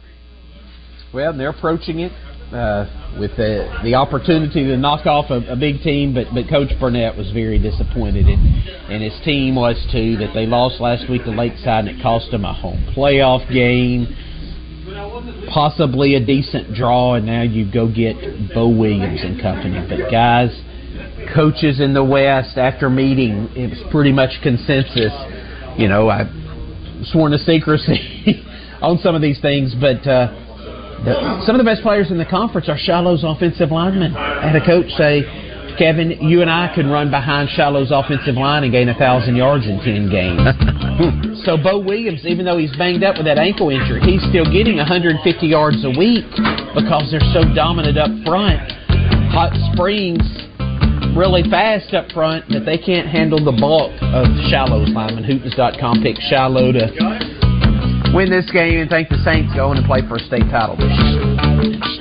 [1.12, 2.12] Well, they're approaching it
[2.52, 6.70] uh, with the the opportunity to knock off a, a, big team, but but Coach
[6.80, 8.40] Burnett was very disappointed, and
[8.90, 10.16] and his team was too.
[10.16, 14.16] That they lost last week to Lakeside, and it cost them a home playoff game,
[15.52, 18.16] possibly a decent draw, and now you go get
[18.52, 19.86] Bo Williams and company.
[19.88, 20.50] But guys,
[21.34, 25.12] coaches in the West, after meeting, it was pretty much consensus.
[25.78, 26.24] You know, I
[27.04, 28.44] sworn to secrecy
[28.82, 30.04] on some of these things, but.
[30.04, 30.48] Uh,
[31.46, 34.14] some of the best players in the conference are Shiloh's offensive linemen.
[34.14, 35.24] I had a coach say,
[35.78, 39.64] Kevin, you and I can run behind Shiloh's offensive line and gain a thousand yards
[39.64, 40.44] in ten games.
[41.44, 44.76] so Bo Williams, even though he's banged up with that ankle injury, he's still getting
[44.76, 46.28] 150 yards a week
[46.76, 48.60] because they're so dominant up front.
[49.32, 50.20] Hot Springs
[51.16, 55.24] really fast up front that they can't handle the bulk of Shiloh's linemen.
[55.24, 57.29] Hootens.com picked Shiloh to
[58.14, 60.76] win this game and think the Saints going to play for a state title.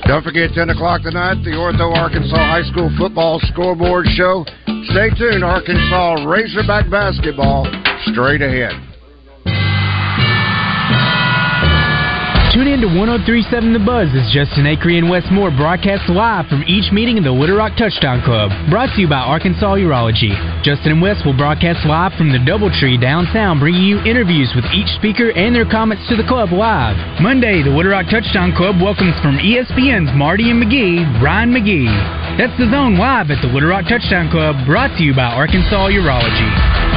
[0.08, 4.46] Don't forget, 10 o'clock tonight, the Ortho Arkansas High School Football Scoreboard Show.
[4.90, 7.70] Stay tuned, Arkansas Razorback Basketball,
[8.10, 8.89] straight ahead.
[12.60, 16.68] Tune in to 1037 The Buzz as Justin Acree and Wes Moore broadcast live from
[16.68, 18.52] each meeting of the Little Rock Touchdown Club.
[18.68, 20.36] Brought to you by Arkansas Urology.
[20.60, 24.92] Justin and Wes will broadcast live from the Doubletree downtown, bringing you interviews with each
[25.00, 27.00] speaker and their comments to the club live.
[27.24, 31.88] Monday, the Little Rock Touchdown Club welcomes from ESPN's Marty and McGee, Ryan McGee.
[32.36, 35.96] That's the zone live at the Little Rock Touchdown Club, brought to you by Arkansas
[35.96, 36.89] Urology.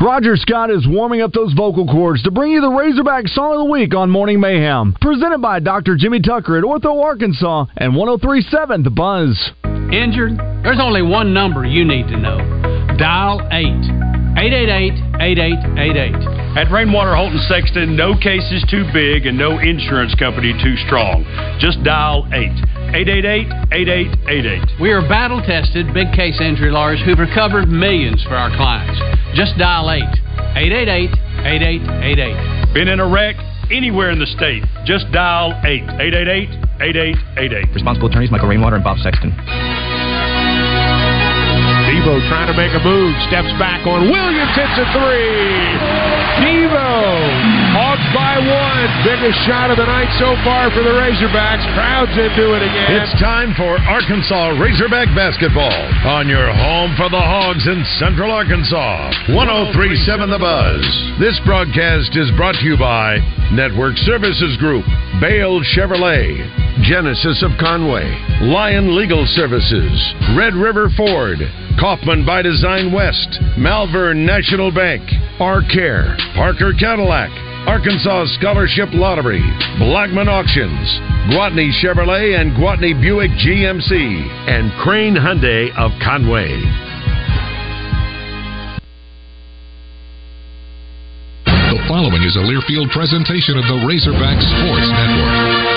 [0.00, 3.58] Roger Scott is warming up those vocal cords to bring you the Razorback Song of
[3.58, 4.96] the Week on Morning Mayhem.
[4.98, 5.94] Presented by Dr.
[5.94, 9.50] Jimmy Tucker at Ortho Arkansas and 1037 The Buzz.
[9.92, 10.38] Injured?
[10.64, 12.38] There's only one number you need to know.
[12.96, 13.66] Dial 8.
[14.40, 16.56] 888-8888.
[16.56, 21.26] At Rainwater Holton Sexton, no case is too big and no insurance company too strong.
[21.60, 22.48] Just dial 8.
[22.92, 24.80] 888-8888.
[24.80, 28.98] We are battle-tested, big case injury lawyers who've recovered millions for our clients.
[29.34, 30.02] Just dial 8.
[30.58, 32.74] 888-8888.
[32.74, 33.36] Been in a wreck?
[33.70, 34.64] Anywhere in the state.
[34.84, 35.82] Just dial 8.
[36.80, 37.74] 888-8888.
[37.74, 39.30] Responsible attorneys Michael Rainwater and Bob Sexton.
[41.86, 45.78] Devo trying to make a move, steps back on Williams, hits a three.
[46.42, 47.49] Devo
[47.90, 48.86] By one.
[49.02, 51.66] Biggest shot of the night so far for the Razorbacks.
[51.74, 53.02] Crowds into it again.
[53.02, 55.74] It's time for Arkansas Razorback basketball
[56.06, 59.10] on your home for the Hogs in Central Arkansas.
[59.34, 60.82] 1037 The Buzz.
[61.18, 63.18] This broadcast is brought to you by
[63.50, 64.86] Network Services Group,
[65.18, 66.38] Bale Chevrolet,
[66.86, 68.06] Genesis of Conway,
[68.46, 69.98] Lion Legal Services,
[70.38, 71.42] Red River Ford,
[71.78, 75.02] Kaufman by Design West, Malvern National Bank,
[75.40, 79.42] R Care, Parker Cadillac, Arkansas Scholarship Lottery,
[79.78, 80.88] Blackman Auctions,
[81.28, 83.92] Gwatney Chevrolet and Gwatney Buick GMC,
[84.48, 86.56] and Crain Hyundai of Conway.
[91.44, 95.70] The following is a Learfield presentation of the Razorback Sports Network.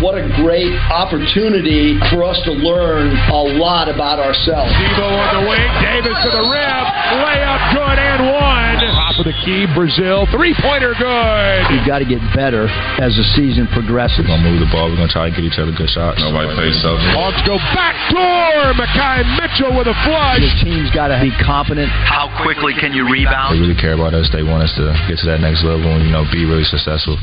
[0.00, 4.70] What a great opportunity for us to learn a lot about ourselves.
[4.72, 6.84] Devo on the wing, Davis to the rim,
[7.18, 8.37] layup good and one.
[8.78, 11.58] Top of the key, Brazile, three pointer good.
[11.74, 12.70] We've got to get better
[13.02, 14.22] as the season progresses.
[14.22, 14.86] We're gonna move the ball.
[14.86, 16.22] We're gonna try and get each other good shots.
[16.22, 17.02] Nobody plays self.
[17.16, 18.78] Hawks go back door.
[18.78, 20.44] Makai Mitchell with a flush.
[20.44, 21.90] The team's got to be confident.
[21.90, 23.56] How quickly can you rebound?
[23.56, 24.30] They really care about us.
[24.30, 27.18] They want us to get to that next level and you know be really successful.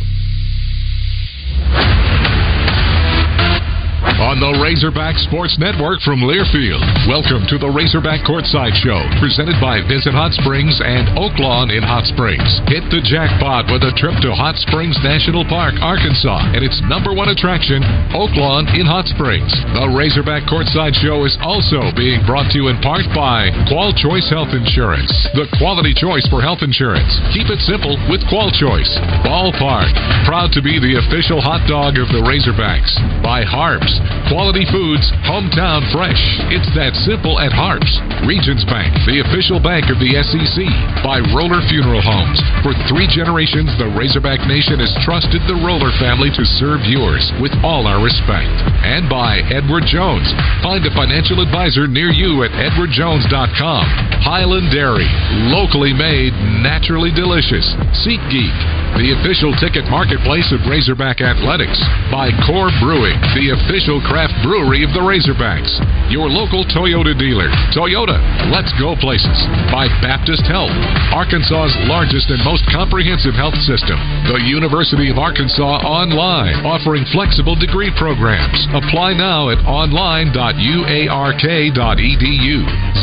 [4.16, 9.84] On the Razorback Sports Network from Learfield, welcome to the Razorback Courtside Show, presented by
[9.92, 12.48] Visit Hot Springs and Oaklawn in Hot Springs.
[12.72, 17.12] Hit the jackpot with a trip to Hot Springs National Park, Arkansas, and its number
[17.12, 17.84] one attraction,
[18.16, 19.52] Oaklawn in Hot Springs.
[19.76, 24.32] The Razorback Courtside Show is also being brought to you in part by Qual Choice
[24.32, 27.12] Health Insurance, the quality choice for health insurance.
[27.36, 28.96] Keep it simple with Qual Choice.
[29.28, 29.92] Ballpark,
[30.24, 32.96] proud to be the official hot dog of the Razorbacks.
[33.20, 36.20] By Harps, Quality Foods, hometown fresh.
[36.50, 37.90] It's that simple at Harps.
[38.26, 40.66] Regions Bank, the official bank of the SEC.
[41.06, 42.42] By Roller Funeral Homes.
[42.66, 47.54] For three generations, the Razorback Nation has trusted the Roller family to serve yours with
[47.62, 48.50] all our respect.
[48.82, 50.30] And by Edward Jones.
[50.66, 53.86] Find a financial advisor near you at edwardjones.com.
[54.26, 55.10] Highland Dairy,
[55.54, 56.34] locally made,
[56.66, 57.66] naturally delicious.
[58.02, 61.76] SeatGeek, the official ticket marketplace of Razorback Athletics.
[62.08, 65.68] By Core Brewing, the official craft brewery of the Razorbacks.
[66.08, 67.52] Your local Toyota dealer.
[67.76, 68.24] Toyota,
[68.56, 69.36] let's go places.
[69.68, 70.72] By Baptist Health,
[71.12, 74.00] Arkansas's largest and most comprehensive health system.
[74.32, 78.64] The University of Arkansas Online, offering flexible degree programs.
[78.72, 82.56] Apply now at online.uark.edu.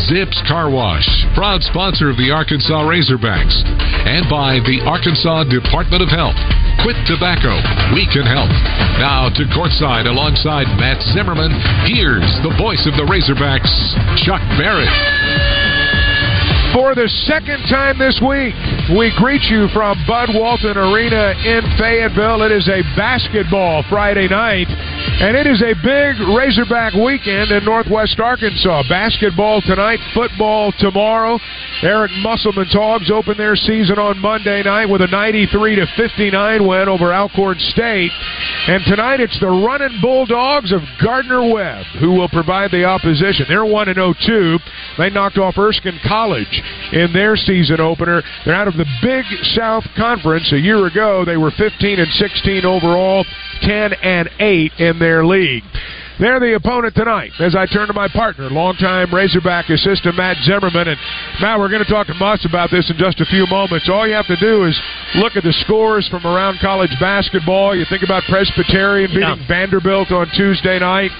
[0.09, 1.05] Zips Car Wash,
[1.37, 3.61] proud sponsor of the Arkansas Razorbacks.
[4.09, 6.39] And by the Arkansas Department of Health.
[6.87, 7.59] Quit tobacco.
[7.91, 8.51] We can help.
[9.03, 11.51] Now to courtside alongside Matt Zimmerman.
[11.91, 13.73] Here's the voice of the Razorbacks,
[14.23, 14.87] Chuck Barrett.
[16.71, 18.55] For the second time this week,
[18.97, 22.43] we greet you from Bud Walton Arena in Fayetteville.
[22.47, 24.71] It is a basketball Friday night,
[25.21, 28.83] and it is a big Razorback weekend in Northwest Arkansas.
[28.89, 31.39] Basketball tonight, football tomorrow.
[31.83, 36.89] Eric Musselman's Hogs open their season on Monday night with a 93 to 59 win
[36.89, 38.13] over Alcorn State.
[38.69, 43.47] And tonight it's the running Bulldogs of Gardner Webb who will provide the opposition.
[43.49, 44.59] They're 1 0 2.
[44.99, 48.23] They knocked off Erskine College in their season opener.
[48.45, 49.25] They're out of the Big
[49.55, 50.53] South Conference.
[50.53, 53.25] A year ago, they were 15 and 16 overall,
[53.63, 55.65] 10 and 8 in their league.
[56.21, 57.33] They're the opponent tonight.
[57.41, 60.99] As I turn to my partner, longtime Razorback assistant Matt Zimmerman, and
[61.41, 63.89] Matt, we're going to talk to Muss about this in just a few moments.
[63.89, 64.79] All you have to do is
[65.17, 67.75] look at the scores from around college basketball.
[67.75, 69.49] You think about Presbyterian beating Yeah.
[69.49, 71.11] Vanderbilt on Tuesday night.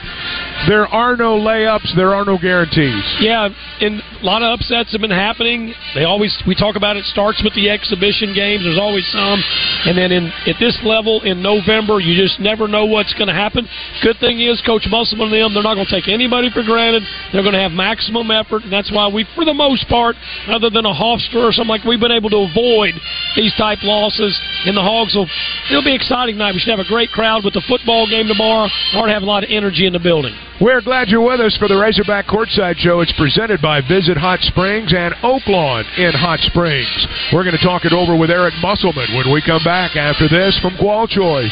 [0.69, 1.95] There are no layups.
[1.97, 3.03] There are no guarantees.
[3.21, 3.49] Yeah,
[3.81, 5.75] and a lot of upsets have been happening.
[5.95, 8.63] They always we talk about it starts with the exhibition games.
[8.63, 9.43] There's always some,
[9.87, 13.35] and then in at this level in November, you just never know what's going to
[13.35, 13.67] happen.
[14.03, 17.03] Good thing is, Coach Musselman and them, they're not going to take anybody for granted.
[17.33, 20.17] They're going to have maximum effort, and that's why we, for the most part,
[20.49, 22.95] other than a Hofstra or something like, we've been able to avoid
[23.37, 24.35] these type losses.
[24.67, 25.29] And the Hogs will
[25.71, 26.55] it'll be an exciting night.
[26.55, 28.69] We should have a great crowd with the football game tomorrow.
[28.95, 30.35] Ought to have a lot of energy in the building.
[30.63, 33.03] We're glad you're with us for the Razorback Courtside Show.
[33.03, 36.87] It's presented by Visit Hot Springs and Oaklawn in Hot Springs.
[37.35, 40.55] We're going to talk it over with Eric Musselman when we come back after this
[40.63, 41.51] from Qual Choice.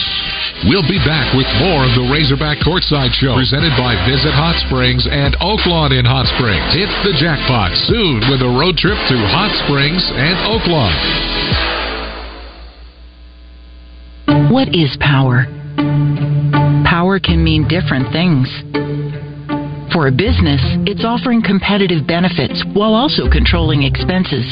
[0.71, 5.05] We'll be back with more of the Razorback Courtside Show, presented by Visit Hot Springs
[5.05, 6.73] and Oaklawn in Hot Springs.
[6.73, 10.97] Hit the jackpot soon with a road trip to Hot Springs and Oaklawn.
[14.49, 15.45] What is power?
[16.89, 18.49] Power can mean different things.
[19.93, 24.49] For a business, it's offering competitive benefits while also controlling expenses.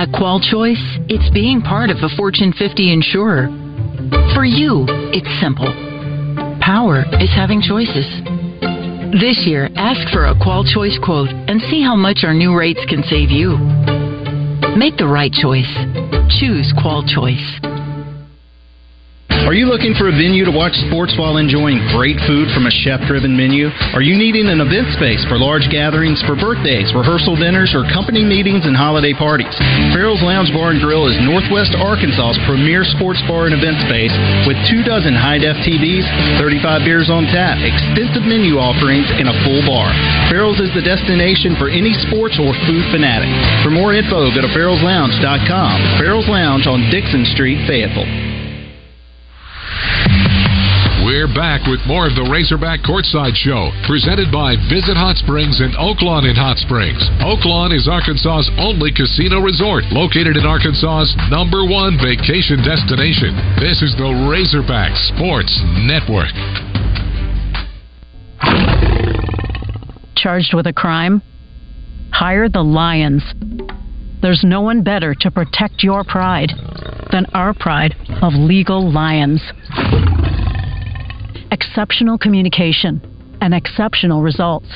[0.00, 0.80] At Qual Choice,
[1.12, 3.52] it's being part of a Fortune 50 insurer.
[4.32, 5.87] For you, it's simple.
[6.68, 8.04] Power is having choices.
[9.18, 12.84] This year, ask for a Qual Choice quote and see how much our new rates
[12.86, 13.56] can save you.
[14.76, 15.72] Make the right choice.
[16.38, 17.67] Choose Qual Choice.
[19.48, 22.74] Are you looking for a venue to watch sports while enjoying great food from a
[22.84, 23.72] chef driven menu?
[23.96, 28.28] Are you needing an event space for large gatherings, for birthdays, rehearsal dinners, or company
[28.28, 29.56] meetings and holiday parties?
[29.96, 34.12] Farrell's Lounge Bar and Grill is Northwest Arkansas's premier sports bar and event space
[34.44, 36.04] with two dozen high def TVs,
[36.36, 39.88] 35 beers on tap, extensive menu offerings, and a full bar.
[40.28, 43.32] Farrell's is the destination for any sports or food fanatic.
[43.64, 45.96] For more info, go to farrellslounge.com.
[45.96, 48.27] Farrell's Lounge on Dickson Street, Fayetteville.
[51.08, 55.72] We're back with more of the Razorback Courtside Show, presented by Visit Hot Springs and
[55.72, 57.00] Oaklawn in Hot Springs.
[57.24, 63.32] Oaklawn is Arkansas's only casino resort, located in Arkansas's number one vacation destination.
[63.56, 65.48] This is the Razorback Sports
[65.88, 66.28] Network.
[70.12, 71.24] Charged with a crime?
[72.12, 73.24] Hire the Lions.
[74.20, 76.52] There's no one better to protect your pride
[77.10, 79.40] than our pride of legal lions.
[81.50, 83.00] Exceptional communication
[83.40, 84.68] and exceptional results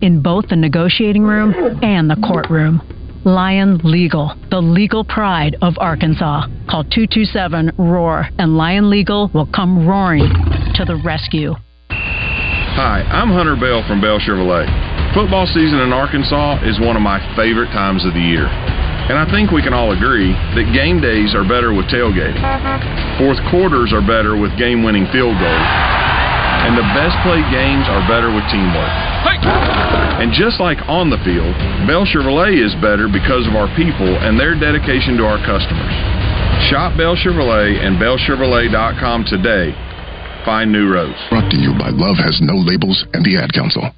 [0.00, 2.80] in both the negotiating room and the courtroom.
[3.24, 6.46] Lion Legal, the legal pride of Arkansas.
[6.70, 10.30] Call 227 ROAR and Lion Legal will come roaring
[10.74, 11.54] to the rescue.
[11.90, 14.66] Hi, I'm Hunter Bale from Bale Chevrolet.
[15.14, 18.46] Football season in Arkansas is one of my favorite times of the year.
[18.46, 22.38] And I think we can all agree that game days are better with tailgating.
[23.18, 26.01] Fourth quarters are better with game winning field goals.
[26.62, 28.92] And the best played games are better with teamwork.
[30.22, 31.50] And just like on the field,
[31.86, 35.94] Bale Chevrolet is better because of our people and their dedication to our customers.
[36.70, 39.74] Shop Bale Chevrolet and BaleChevrolet.com today.
[40.44, 41.18] Find new roads.
[41.30, 43.90] Brought to you by Love Has No Labels and the Ad Council.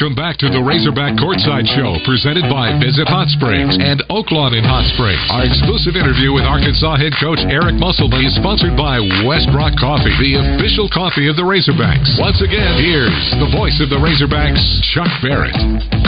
[0.00, 4.64] Welcome back to the Razorback Courtside Show, presented by Visit Hot Springs and Oaklawn in
[4.64, 5.20] Hot Springs.
[5.28, 8.96] Our exclusive interview with Arkansas head coach Eric Musselman is sponsored by
[9.28, 12.16] West Rock Coffee, the official coffee of the Razorbacks.
[12.16, 13.12] Once again, here's
[13.44, 14.64] the voice of the Razorbacks,
[14.96, 15.52] Chuck Barrett.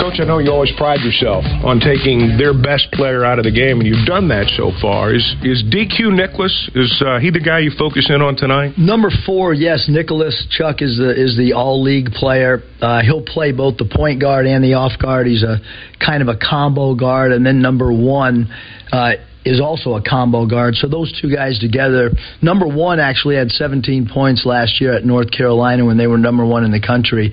[0.00, 3.52] Coach, I know you always pride yourself on taking their best player out of the
[3.52, 5.12] game, and you've done that so far.
[5.12, 6.56] Is is DQ Nicholas?
[6.72, 8.80] Is uh, he the guy you focus in on tonight?
[8.80, 12.64] Number four, yes, Nicholas Chuck is the is the all league player.
[12.80, 15.26] Uh, he'll play both the point guard and the off guard.
[15.26, 15.58] He's a
[16.04, 18.52] kind of a combo guard, and then number one.
[18.90, 19.12] Uh,
[19.44, 20.74] is also a combo guard.
[20.76, 25.30] So those two guys together, number one actually had 17 points last year at North
[25.30, 27.32] Carolina when they were number one in the country.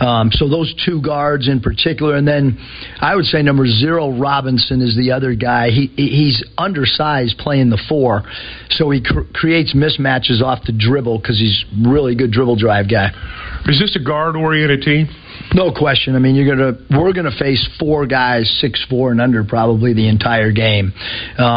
[0.00, 2.58] Um, so those two guards in particular, and then
[3.00, 5.70] I would say number zero Robinson is the other guy.
[5.70, 8.22] He he's undersized playing the four,
[8.70, 13.10] so he cr- creates mismatches off the dribble because he's really good dribble drive guy.
[13.66, 15.08] Is this a guard oriented team?
[15.52, 16.14] No question.
[16.14, 20.08] I mean, you're gonna we're gonna face four guys six four and under probably the
[20.08, 20.92] entire game.
[21.38, 21.49] Um,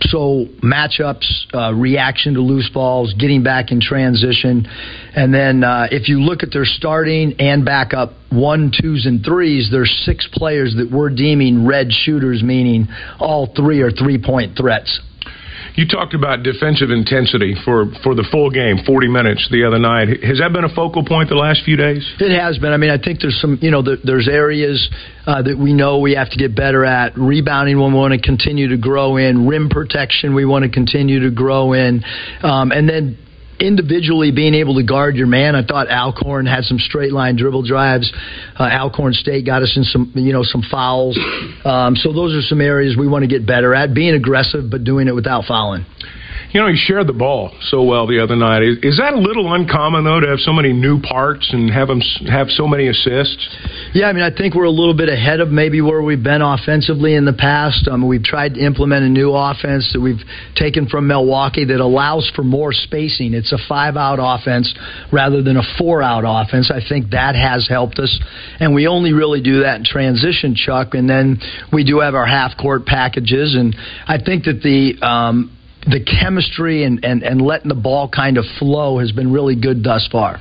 [0.00, 4.66] so matchups, uh, reaction to loose balls, getting back in transition,
[5.14, 9.68] and then uh, if you look at their starting and backup one, twos, and threes,
[9.70, 12.88] there's six players that we're deeming red shooters, meaning
[13.20, 15.00] all three are three point threats.
[15.74, 20.22] You talked about defensive intensity for, for the full game, 40 minutes the other night.
[20.22, 22.06] Has that been a focal point the last few days?
[22.20, 22.72] It has been.
[22.72, 24.88] I mean, I think there's some, you know, there's areas
[25.26, 27.18] uh, that we know we have to get better at.
[27.18, 29.48] Rebounding, we want to continue to grow in.
[29.48, 32.04] Rim protection, we want to continue to grow in.
[32.42, 33.18] Um, and then
[33.60, 35.54] individually being able to guard your man.
[35.54, 38.12] I thought Alcorn had some straight line dribble drives.
[38.58, 41.18] Uh, Alcorn State got us in some you know some fouls.
[41.64, 43.94] Um, so those are some areas we want to get better at.
[43.94, 45.86] Being aggressive but doing it without fouling.
[46.54, 48.62] You know, he shared the ball so well the other night.
[48.62, 51.90] Is, is, that a little uncommon though to have so many new parts and have
[51.90, 53.42] him have so many assists?
[53.92, 56.42] Yeah, I mean, I think we're a little bit ahead of maybe where we've been
[56.42, 57.88] offensively in the past.
[57.90, 60.22] Um, we've tried to implement a new offense that we've
[60.54, 63.34] taken from Milwaukee that allows for more spacing.
[63.34, 64.72] It's a five-out offense
[65.12, 66.70] rather than a four-out offense.
[66.70, 68.16] I think that has helped us,
[68.60, 70.94] and we only really do that in transition, Chuck.
[70.94, 71.40] And then
[71.72, 73.74] we do have our half-court packages, and
[74.06, 75.50] I think that the um,
[75.86, 79.82] the chemistry and, and, and letting the ball kind of flow has been really good
[79.82, 80.40] thus far.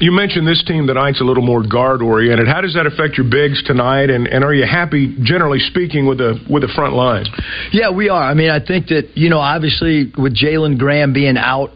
[0.00, 2.48] You mentioned this team tonight's a little more guard oriented.
[2.48, 4.10] How does that affect your bigs tonight?
[4.10, 7.26] And, and are you happy, generally speaking, with the with the front line?
[7.70, 8.22] Yeah, we are.
[8.22, 11.70] I mean, I think that you know, obviously, with Jalen Graham being out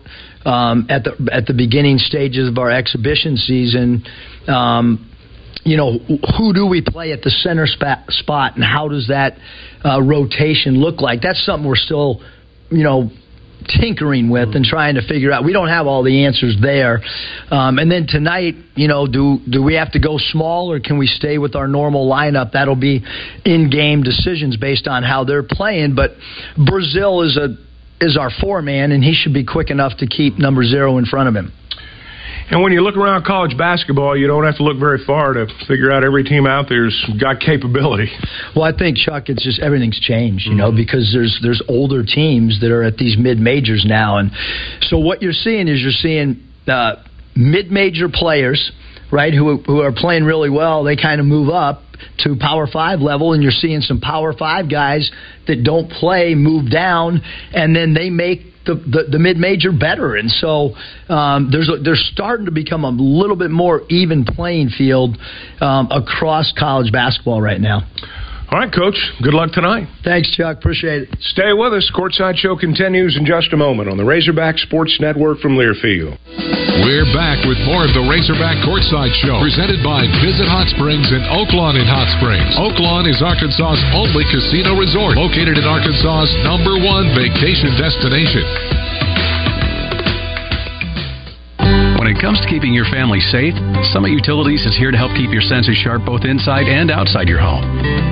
[0.44, 4.04] um, at the at the beginning stages of our exhibition season.
[4.48, 5.04] Um,
[5.64, 5.98] you know,
[6.38, 9.36] who do we play at the center spot, and how does that
[9.84, 11.20] uh, rotation look like?
[11.22, 12.22] That's something we're still
[12.70, 13.10] you know,
[13.66, 15.44] tinkering with and trying to figure out.
[15.44, 17.00] We don't have all the answers there.
[17.50, 20.98] Um, and then tonight, you know, do do we have to go small or can
[20.98, 22.52] we stay with our normal lineup?
[22.52, 23.04] That'll be
[23.44, 25.94] in-game decisions based on how they're playing.
[25.94, 26.12] But
[26.56, 27.56] Brazile is a
[28.00, 31.04] is our four man, and he should be quick enough to keep number zero in
[31.04, 31.52] front of him.
[32.50, 35.46] And when you look around college basketball, you don't have to look very far to
[35.66, 38.10] figure out every team out there's got capability.
[38.56, 40.60] Well, I think Chuck, it's just everything's changed, you mm-hmm.
[40.60, 44.30] know, because there's there's older teams that are at these mid majors now, and
[44.82, 46.44] so what you're seeing is you're seeing.
[46.66, 47.02] Uh,
[47.34, 48.72] mid-major players,
[49.12, 50.82] right, who who are playing really well.
[50.84, 51.82] They kind of move up
[52.18, 55.10] to Power Five level, and you're seeing some Power Five guys
[55.46, 57.22] that don't play move down,
[57.54, 60.74] and then they make the, the, the mid major better, and so
[61.08, 65.16] um, there's a, there's starting to become a little bit more even playing field
[65.60, 67.88] um, across college basketball right now.
[68.48, 68.96] All right, Coach.
[69.20, 69.92] Good luck tonight.
[70.00, 70.56] Thanks, Chuck.
[70.56, 71.08] Appreciate it.
[71.20, 71.84] Stay with us.
[71.92, 76.16] Courtside Show continues in just a moment on the Razorback Sports Network from Learfield.
[76.80, 81.28] We're back with more of the Razorback Courtside Show, presented by Visit Hot Springs and
[81.28, 82.56] Oaklawn in Hot Springs.
[82.56, 88.87] Oaklawn is Arkansas's only casino resort, located in Arkansas's number one vacation destination.
[92.18, 93.54] It comes to keeping your family safe,
[93.94, 97.38] Summit Utilities is here to help keep your senses sharp both inside and outside your
[97.38, 97.62] home.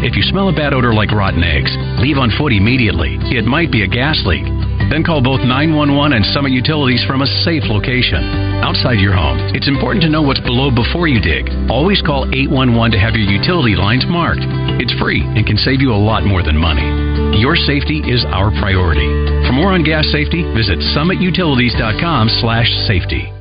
[0.06, 3.18] If you smell a bad odor like rotten eggs, leave on foot immediately.
[3.34, 4.46] It might be a gas leak.
[4.94, 8.62] Then call both 911 and Summit Utilities from a safe location.
[8.62, 11.50] Outside your home, it's important to know what's below before you dig.
[11.66, 14.46] Always call 811 to have your utility lines marked.
[14.78, 16.86] It's free and can save you a lot more than money.
[17.42, 19.10] Your safety is our priority.
[19.50, 23.35] For more on gas safety, visit summitutilities.com slash safety.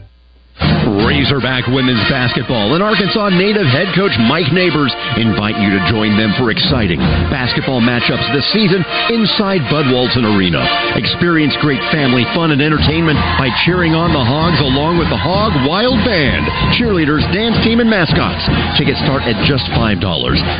[0.59, 6.31] Razorback women's basketball and Arkansas native head coach Mike Neighbors invite you to join them
[6.39, 8.79] for exciting basketball matchups this season
[9.11, 10.63] inside Bud Walton Arena.
[10.95, 15.51] Experience great family fun and entertainment by cheering on the Hogs along with the Hog
[15.67, 16.47] Wild Band,
[16.79, 18.47] cheerleaders, dance team, and mascots.
[18.79, 19.99] Tickets start at just $5.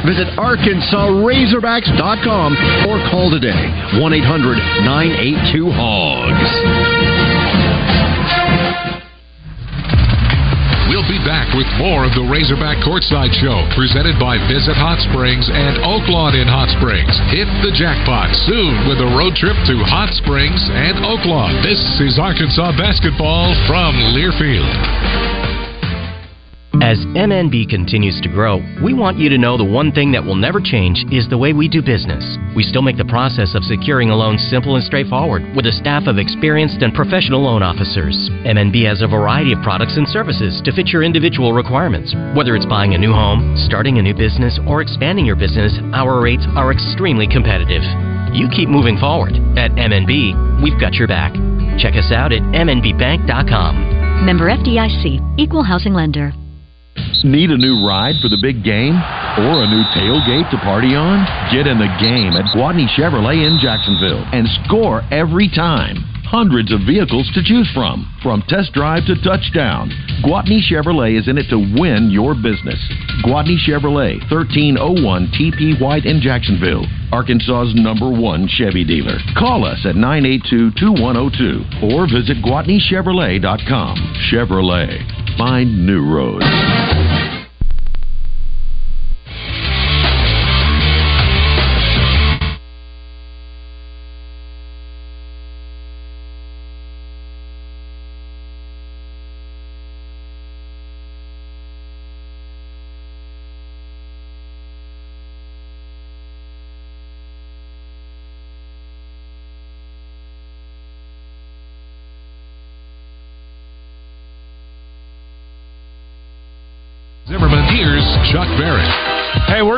[0.04, 2.50] Visit ArkansasRazorbacks.com
[2.92, 3.72] or call today
[4.02, 6.52] 1 800 982 Hogs.
[10.86, 15.50] We'll be back with more of the Razorback Courtside Show, presented by Visit Hot Springs
[15.50, 17.10] and Oaklawn in Hot Springs.
[17.34, 21.66] Hit the jackpot soon with a road trip to Hot Springs and Oaklawn.
[21.66, 25.55] This is Arkansas basketball from Learfield.
[26.82, 30.36] As MNB continues to grow, we want you to know the one thing that will
[30.36, 32.38] never change is the way we do business.
[32.56, 36.08] We still make the process of securing a loan simple and straightforward with a staff
[36.08, 38.16] of experienced and professional loan officers.
[38.44, 42.14] MNB has a variety of products and services to fit your individual requirements.
[42.36, 46.22] Whether it's buying a new home, starting a new business, or expanding your business, our
[46.22, 47.84] rates are extremely competitive.
[48.32, 49.34] You keep moving forward.
[49.58, 51.34] At MNB, we've got your back.
[51.80, 54.26] Check us out at MNBBank.com.
[54.26, 56.32] Member FDIC, Equal Housing Lender.
[57.26, 58.96] Need a new ride for the big game?
[58.96, 61.26] Or a new tailgate to party on?
[61.52, 66.15] Get in the game at Gwatney Chevrolet in Jacksonville and score every time.
[66.26, 69.90] Hundreds of vehicles to choose from, from test drive to touchdown.
[70.24, 72.82] Gwatney Chevrolet is in it to win your business.
[73.24, 79.18] Gwatney Chevrolet, 1301 TP White in Jacksonville, Arkansas's number one Chevy dealer.
[79.38, 83.96] Call us at 982 2102 or visit GwatneyChevrolet.com.
[84.32, 85.38] Chevrolet.
[85.38, 87.15] Find new roads.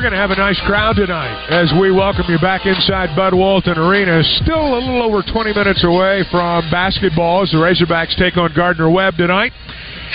[0.07, 3.77] Going to have a nice crowd tonight as we welcome you back inside Bud Walton
[3.77, 4.23] Arena.
[4.39, 8.89] Still a little over 20 minutes away from basketball as the Razorbacks take on Gardner
[8.89, 9.51] Webb tonight.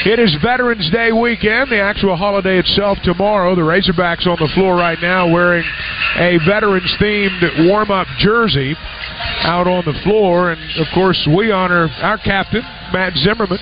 [0.07, 3.55] It is Veterans Day weekend, the actual holiday itself tomorrow.
[3.55, 5.64] The Razorbacks on the floor right now wearing
[6.16, 8.74] a veterans themed warm up jersey
[9.45, 10.53] out on the floor.
[10.53, 12.62] And of course, we honor our captain,
[12.93, 13.59] Matt Zimmerman,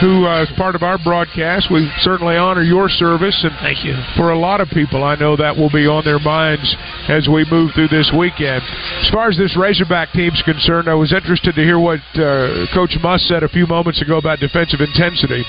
[0.00, 1.68] who uh, is part of our broadcast.
[1.70, 3.38] We certainly honor your service.
[3.44, 3.94] And thank you.
[4.16, 6.66] For a lot of people, I know that will be on their minds
[7.08, 8.62] as we move through this weekend.
[9.02, 12.96] As far as this Razorback team's concerned, I was interested to hear what uh, Coach
[13.02, 15.44] Muss said a few moments ago about defensive intensity.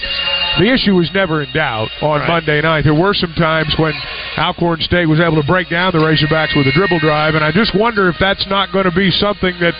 [0.59, 2.27] The issue was never in doubt on Right.
[2.27, 2.83] Monday night.
[2.83, 3.93] There were some times when
[4.37, 7.51] Alcorn State was able to break down the Razorbacks with a dribble drive, and I
[7.51, 9.73] just wonder if that's not going to be something that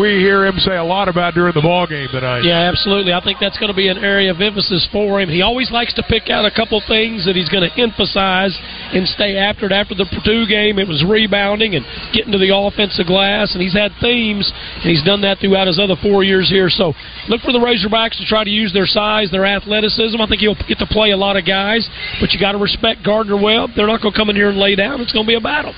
[0.00, 2.44] we hear him say a lot about during the ball game tonight.
[2.44, 3.12] Yeah, absolutely.
[3.12, 5.28] I think that's going to be an area of emphasis for him.
[5.28, 8.56] He always likes to pick out a couple things that he's going to emphasize
[8.94, 9.72] and stay after it.
[9.72, 13.74] After the Purdue game, it was rebounding and getting to the offensive glass, and he's
[13.74, 16.68] had themes, and he's done that throughout his other four years here.
[16.68, 16.94] So
[17.28, 20.20] look for the Razorbacks to try to use their size, their athleticism.
[20.20, 21.88] I think he'll get to play a lot of guys,
[22.20, 23.70] but you got to respect Gardner Webb.
[23.76, 25.00] They're not going to come in here and lay down.
[25.00, 25.74] It's going to be a battle.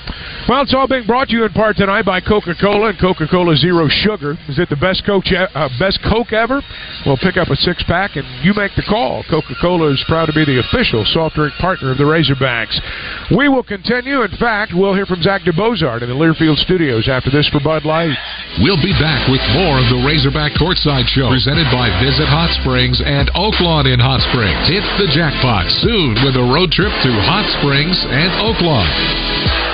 [0.49, 3.87] Well, it's all being brought to you in part tonight by Coca-Cola and Coca-Cola Zero
[3.87, 4.37] Sugar.
[4.49, 6.61] Is it the best Coke, uh, best Coke ever?
[7.05, 9.23] Well, pick up a six-pack and you make the call.
[9.29, 12.79] Coca-Cola is proud to be the official soft drink partner of the Razorbacks.
[13.35, 14.23] We will continue.
[14.23, 17.85] In fact, we'll hear from Zach DeBozard in the Learfield Studios after this for Bud
[17.85, 18.11] Light.
[18.59, 22.99] We'll be back with more of the Razorback Courtside Show, presented by Visit Hot Springs
[22.99, 24.67] and Oaklawn in Hot Springs.
[24.67, 29.71] Hit the jackpot soon with a road trip to Hot Springs and Oaklawn.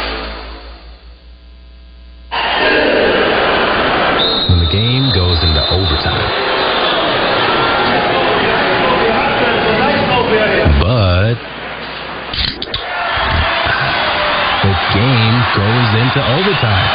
[15.57, 16.89] Goes into overtime.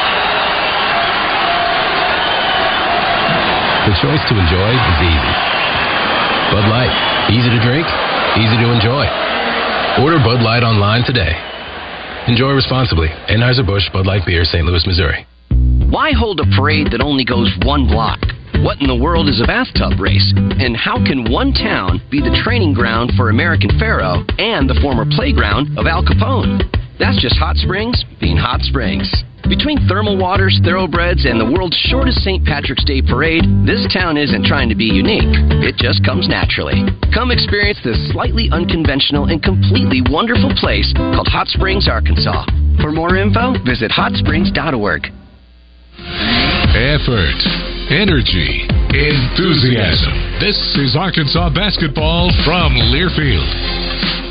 [3.91, 5.35] The choice to enjoy is easy.
[6.55, 6.95] Bud Light,
[7.35, 7.83] easy to drink,
[8.39, 9.05] easy to enjoy.
[9.99, 11.35] Order Bud Light online today.
[12.29, 13.09] Enjoy responsibly.
[13.27, 14.65] Anheuser-Busch Bud Light Beer, St.
[14.65, 15.27] Louis, Missouri.
[15.91, 18.21] Why hold a parade that only goes one block?
[18.63, 20.33] What in the world is a bathtub race?
[20.37, 25.05] And how can one town be the training ground for American Pharoah and the former
[25.05, 26.63] playground of Al Capone?
[27.03, 29.11] That's just Hot Springs being Hot Springs.
[29.51, 32.47] Between thermal waters, thoroughbreds, and the world's shortest St.
[32.47, 35.27] Patrick's Day parade, this town isn't trying to be unique.
[35.67, 36.79] It just comes naturally.
[37.11, 42.47] Come experience this slightly unconventional and completely wonderful place called Hot Springs, Arkansas.
[42.79, 45.11] For more info, visit hotsprings.org.
[46.79, 47.41] Effort,
[47.91, 48.63] energy,
[48.95, 50.39] enthusiasm.
[50.39, 54.22] This is Arkansas basketball from Learfield.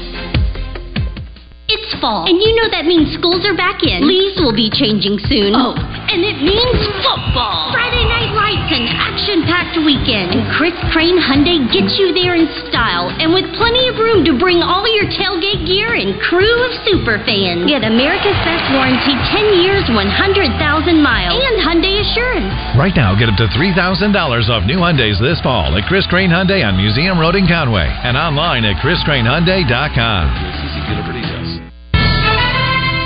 [1.92, 4.08] It's fall, and you know that means schools are back in.
[4.08, 5.52] Leaves will be changing soon.
[5.52, 7.68] Oh, and it means football.
[7.76, 10.32] Friday night lights and action-packed weekend.
[10.32, 14.40] And Chris Crain Hyundai gets you there in style and with plenty of room to
[14.40, 17.68] bring all your tailgate gear and crew of super fans.
[17.68, 20.00] Get America's best warranty, 10 years, 100,000
[21.04, 22.56] miles, and Hyundai Assurance.
[22.80, 23.76] Right now, get up to $3,000
[24.48, 28.16] off new Hyundais this fall at Chris Crain Hyundai on Museum Road in Conway and
[28.16, 31.41] online at chriscrainhyundai.com.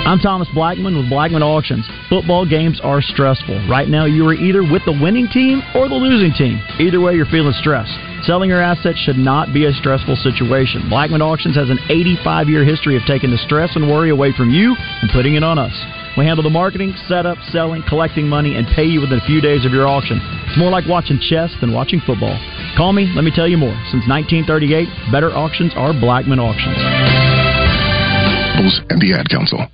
[0.06, 1.82] I'm Thomas Blackmon with Blackmon Auctions.
[2.08, 3.66] Football games are stressful.
[3.66, 6.62] Right now, you are either with the winning team or the losing team.
[6.78, 7.90] Either way, you're feeling stressed.
[8.22, 10.86] Selling your assets should not be a stressful situation.
[10.86, 14.48] Blackmon Auctions has an 85 year history of taking the stress and worry away from
[14.48, 15.74] you and putting it on us.
[16.16, 19.66] We handle the marketing, setup, selling, collecting money, and pay you within a few days
[19.66, 20.22] of your auction.
[20.46, 22.38] It's more like watching chess than watching football.
[22.78, 23.74] Call me, let me tell you more.
[23.90, 26.78] Since 1938, better auctions are Blackmon Auctions.
[28.86, 29.66] And the Ad Council.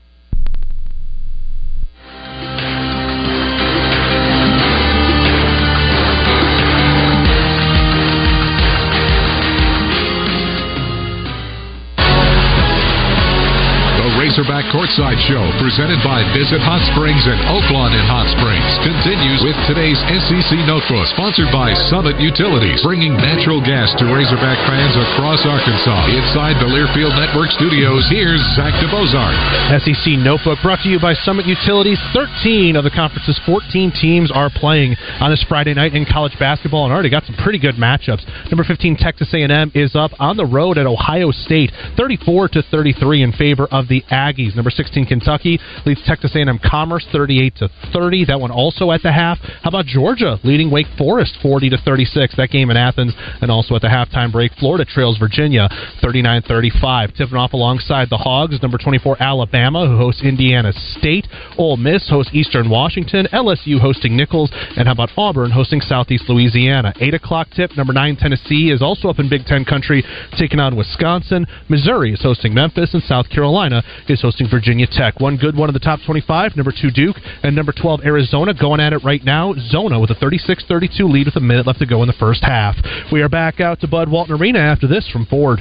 [14.42, 19.54] Razorback Courtside Show, presented by Visit Hot Springs and Oaklawn in Hot Springs, continues with
[19.70, 26.10] today's SEC Notebook, sponsored by Summit Utilities, bringing natural gas to Razorback fans across Arkansas.
[26.10, 29.78] Inside the Learfield Network studios, here's Zach DeBozart.
[29.78, 32.02] SEC Notebook brought to you by Summit Utilities.
[32.10, 36.82] 13 of the conference's 14 teams are playing on this Friday night in college basketball
[36.82, 38.26] and already got some pretty good matchups.
[38.50, 43.22] Number 15 Texas A&M is up on the road at Ohio State, 34 to 33
[43.22, 44.02] in favor of the
[44.32, 44.56] Aggies.
[44.56, 48.26] Number 16 Kentucky leads Texas A&M Commerce 38 to 30.
[48.26, 49.38] That one also at the half.
[49.62, 52.36] How about Georgia leading Wake Forest 40 to 36?
[52.36, 54.52] That game in Athens and also at the halftime break.
[54.58, 55.68] Florida trails Virginia
[56.02, 57.16] 39-35.
[57.16, 58.60] Tipping off alongside the Hogs.
[58.62, 61.26] Number 24 Alabama who hosts Indiana State.
[61.58, 63.26] Ole Miss hosts Eastern Washington.
[63.32, 64.50] LSU hosting Nicholls.
[64.76, 66.92] And how about Auburn hosting Southeast Louisiana?
[67.00, 67.76] 8 o'clock tip.
[67.76, 70.04] Number 9 Tennessee is also up in Big Ten country
[70.38, 71.46] taking on Wisconsin.
[71.68, 75.20] Missouri is hosting Memphis and South Carolina is hosting Virginia Tech.
[75.20, 78.80] One good one of the top 25, number two Duke, and number 12 Arizona going
[78.80, 79.54] at it right now.
[79.58, 82.76] Zona with a 36-32 lead with a minute left to go in the first half.
[83.12, 85.60] We are back out to Bud Walton Arena after this from Ford.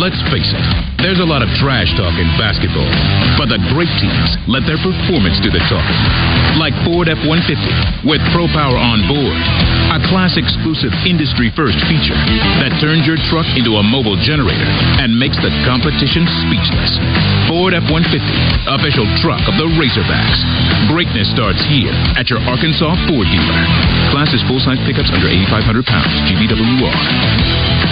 [0.00, 0.64] Let's face it,
[1.04, 2.88] there's a lot of trash talk in basketball,
[3.36, 6.00] but the great teams let their performance do the talking.
[6.56, 9.36] Like Ford F-150 with Pro Power on board,
[9.92, 12.16] a class exclusive industry first feature
[12.64, 14.64] that turns your truck into a mobile generator
[15.04, 16.96] and makes the competition speechless.
[17.52, 20.40] Ford F-150, official truck of the Razorbacks.
[20.88, 23.60] Greatness starts here at your Arkansas Ford dealer.
[24.16, 26.08] Class is full-size pickups under 8,500 pounds.
[26.24, 27.89] GVWR.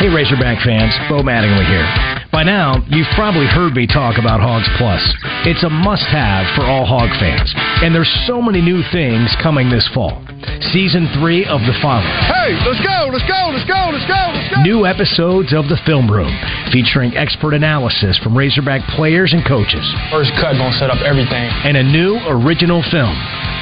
[0.00, 1.84] Hey, Razorback fans, Bo Mattingly here.
[2.32, 5.02] By now, you've probably heard me talk about Hogs Plus.
[5.44, 7.52] It's a must have for all hog fans.
[7.84, 10.24] And there's so many new things coming this fall.
[10.72, 12.08] Season 3 of The Father.
[12.32, 14.62] Hey, let's go, let's go, let's go, let's go, let's go!
[14.64, 16.32] New episodes of The Film Room,
[16.72, 19.84] featuring expert analysis from Razorback players and coaches.
[20.08, 21.44] First cut gonna set up everything.
[21.68, 23.12] And a new original film,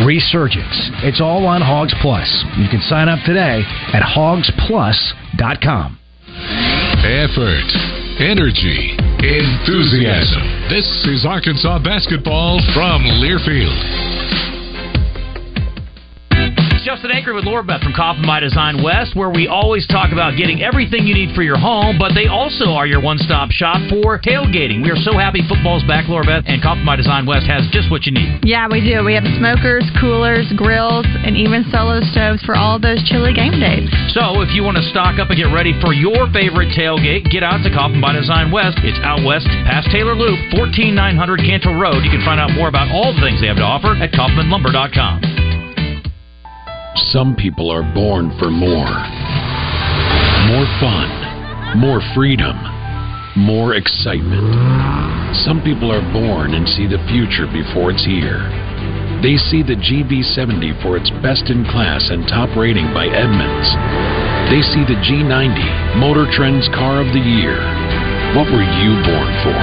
[0.07, 0.93] Resurgence.
[1.03, 2.31] It's all on Hogs Plus.
[2.55, 5.99] You can sign up today at hogsplus.com.
[7.05, 7.69] Effort,
[8.21, 10.43] energy, enthusiasm.
[10.69, 14.18] This is Arkansas basketball from Learfield.
[16.89, 20.41] Justin Anchor with Laura Beth from Kaufman by Design West, where we always talk about
[20.41, 23.77] getting everything you need for your home, but they also are your one stop shop
[23.93, 24.81] for tailgating.
[24.81, 27.93] We are so happy football's back, Laura Beth, and Kaufman by Design West has just
[27.93, 28.41] what you need.
[28.41, 29.05] Yeah, we do.
[29.05, 33.93] We have smokers, coolers, grills, and even solo stoves for all those chilly game days.
[34.17, 37.45] So if you want to stock up and get ready for your favorite tailgate, get
[37.45, 38.81] out to Kaufman by Design West.
[38.81, 41.05] It's out west past Taylor Loop, 14900
[41.45, 42.01] Cantrell Road.
[42.01, 45.38] You can find out more about all the things they have to offer at kaufmanlumber.com.
[47.07, 48.91] Some people are born for more.
[50.51, 52.59] More fun, more freedom,
[53.39, 54.51] more excitement.
[55.47, 58.43] Some people are born and see the future before it's here.
[59.23, 63.69] They see the GV70 for its best in class and top rating by Edmunds.
[64.51, 67.63] They see the G90, Motor Trend's Car of the Year.
[68.35, 69.61] What were you born for?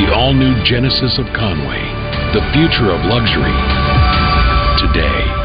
[0.00, 1.84] The all new Genesis of Conway,
[2.32, 3.54] the future of luxury.
[4.80, 5.43] Today.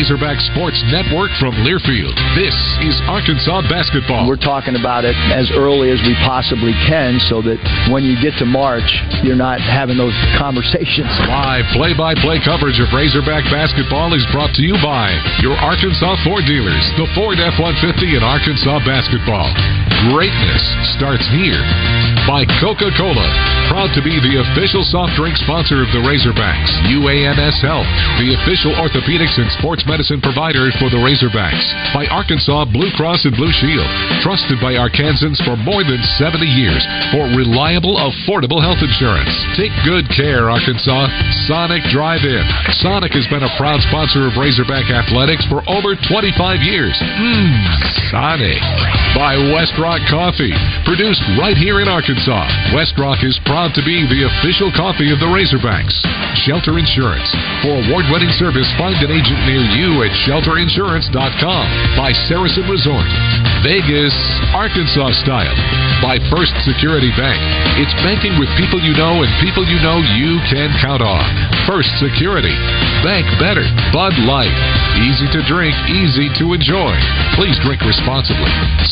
[0.00, 4.24] Razorback Sports Network from Learfield, this is Arkansas basketball.
[4.24, 7.60] We're talking about it as early as we possibly can so that
[7.92, 8.88] when you get to March,
[9.20, 11.12] you're not having those conversations.
[11.28, 15.12] Live play by play coverage of Razorback basketball is brought to you by
[15.44, 19.52] your Arkansas Ford dealers, the Ford F 150 and Arkansas basketball.
[20.08, 20.64] Greatness
[20.96, 21.60] starts here.
[22.24, 23.28] By Coca Cola,
[23.70, 26.74] proud to be the official soft drink sponsor of the Razorbacks.
[26.90, 27.86] UAMS Health,
[28.18, 31.62] the official orthopedics and sports medicine provider for the Razorbacks.
[31.94, 33.86] By Arkansas Blue Cross and Blue Shield,
[34.26, 36.82] trusted by Arkansans for more than 70 years
[37.14, 39.30] for reliable, affordable health insurance.
[39.54, 41.06] Take good care, Arkansas.
[41.46, 42.42] Sonic Drive In.
[42.82, 46.98] Sonic has been a proud sponsor of Razorback Athletics for over 25 years.
[46.98, 47.54] Mmm,
[48.10, 48.58] Sonic.
[49.14, 50.54] By West Rock Coffee,
[50.86, 52.46] produced right here in Arkansas.
[52.70, 55.92] West Rock is proud to be the official coffee of the Razorbacks.
[56.46, 57.26] Shelter Insurance.
[57.60, 61.64] For award winning service, find an agent near you at shelterinsurance.com.
[61.98, 63.10] By Saracen Resort.
[63.66, 64.14] Vegas,
[64.54, 65.58] Arkansas style.
[66.00, 67.36] By First Security Bank.
[67.82, 71.26] It's banking with people you know and people you know you can count on.
[71.66, 72.54] First Security.
[73.02, 73.66] Bank better.
[73.92, 74.54] Bud Light.
[75.02, 76.92] Easy to drink, easy to enjoy.
[77.36, 78.50] Please drink responsibly.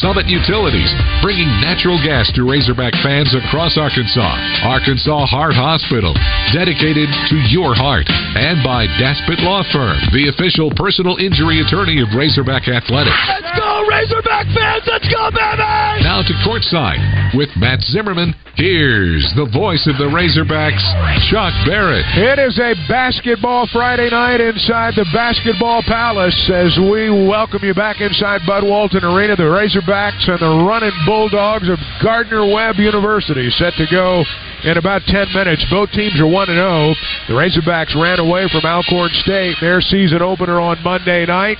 [0.08, 0.88] Summit Utilities.
[1.20, 4.64] Bringing natural gas to Razorback fans across Arkansas.
[4.64, 6.16] Arkansas Heart Hospital.
[6.48, 8.08] Dedicated to your heart.
[8.08, 13.20] And by Daspit Law Firm, the official personal injury attorney of Razorback Athletics.
[13.28, 14.86] Let's go, Razorback fans!
[14.86, 16.06] Let's go, baby!
[16.06, 18.30] Now to courtside with Matt Zimmerman.
[18.54, 20.78] Here's the voice of the Razorbacks,
[21.26, 22.06] Chuck Barrett.
[22.14, 27.98] It is a basketball Friday night inside the Basketball Palace as we welcome you back
[27.98, 29.34] inside Bud Walton Arena.
[29.34, 34.22] The Razorbacks and the running Bulldogs of Gardner Webb University set to go
[34.64, 35.64] in about 10 minutes.
[35.70, 36.94] Both teams are 1 0.
[37.28, 41.58] The Razorbacks ran away from Alcorn State, their season opener on Monday night.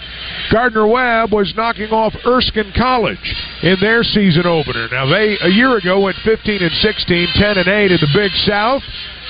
[0.50, 4.88] Gardner Webb was knocking off Erskine College in their season opener.
[4.90, 8.32] Now, they a year ago went 15 and 16, 10 and 8 in the Big
[8.46, 8.82] South.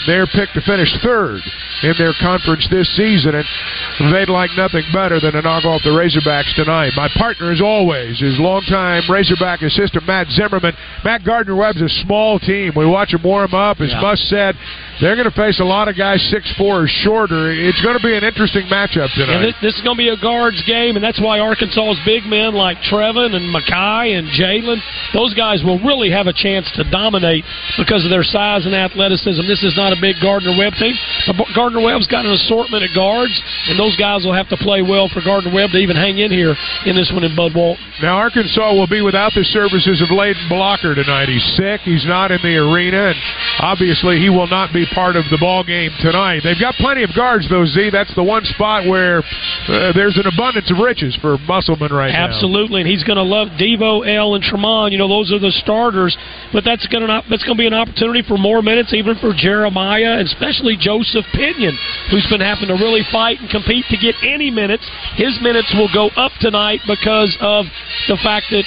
[0.07, 1.41] They're picked to finish third
[1.83, 5.91] in their conference this season, and they'd like nothing better than to knock off the
[5.91, 6.93] Razorbacks tonight.
[6.97, 10.75] My partner, as always, is longtime Razorback assistant Matt Zimmerman.
[11.05, 12.73] Matt Gardner Webb's a small team.
[12.75, 13.81] We watch them warm up.
[13.81, 14.01] As Yeah.
[14.01, 14.57] Muss said,
[15.01, 17.51] they're going to face a lot of guys six four or shorter.
[17.51, 19.47] It's going to be an interesting matchup tonight.
[19.47, 22.55] this, this is going to be a guards game, and that's why Arkansas's big men
[22.55, 24.83] like Trevon and Makhi and Jalen,
[25.15, 27.45] those guys will really have a chance to dominate
[27.79, 29.47] because of their size and athleticism.
[29.47, 30.99] This is not a big Gardner Webb team.
[31.31, 33.35] But Gardner Webb's got an assortment of guards,
[33.71, 36.31] and those guys will have to play well for Gardner Webb to even hang in
[36.35, 37.85] here in this one in Bud Walton.
[38.03, 41.29] Now, Arkansas will be without the services of Layden Blocker tonight.
[41.29, 41.83] He's sick.
[41.87, 43.19] He's not in the arena, and
[43.61, 46.41] obviously he will not be part of the ball game tonight.
[46.45, 47.91] They've got plenty of guards, though, Z.
[47.91, 49.21] That's the one spot where
[49.69, 52.27] uh, there's an abundance of riches for Musselman right now.
[52.27, 54.93] Absolutely, and he's going to love Devo, El, and Tramon.
[54.93, 56.17] You know, those are the starters.
[56.53, 59.33] But that's going to that's going to be an opportunity for more minutes, even for
[59.37, 61.77] Jeremiah, especially Joseph Pinion,
[62.11, 64.89] who's been having to really fight and compete to get any minutes.
[65.17, 67.67] His minutes will go up tonight because of
[68.09, 68.65] the fact that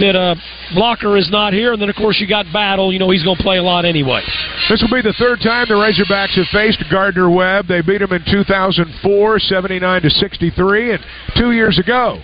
[0.00, 0.34] that uh,
[0.74, 2.92] Blocker is not here, and then of course you got Battle.
[2.92, 4.22] You know he's going to play a lot anyway.
[4.68, 7.66] This will be the third time the Razorbacks have faced Gardner Webb.
[7.68, 11.04] They beat him in 2004, 79 to 63, and
[11.36, 12.22] two years ago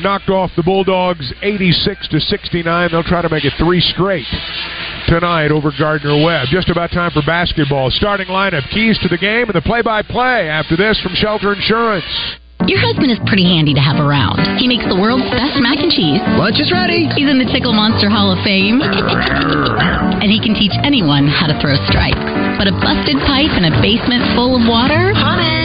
[0.00, 2.88] knocked off the Bulldogs 86 to 69.
[2.90, 4.26] They'll try to make it three straight
[5.06, 6.48] tonight over Gardner Webb.
[6.50, 7.90] Just about time for basketball.
[7.90, 12.04] Starting lineup, keys to the game, and the play-by-play after this from Shelter Insurance.
[12.64, 14.40] Your husband is pretty handy to have around.
[14.56, 16.24] He makes the world's best mac and cheese.
[16.40, 17.04] Lunch is ready.
[17.12, 18.80] He's in the Tickle Monster Hall of Fame.
[18.80, 22.18] and he can teach anyone how to throw strikes.
[22.56, 25.12] But a busted pipe in a basement full of water?
[25.12, 25.55] Honey,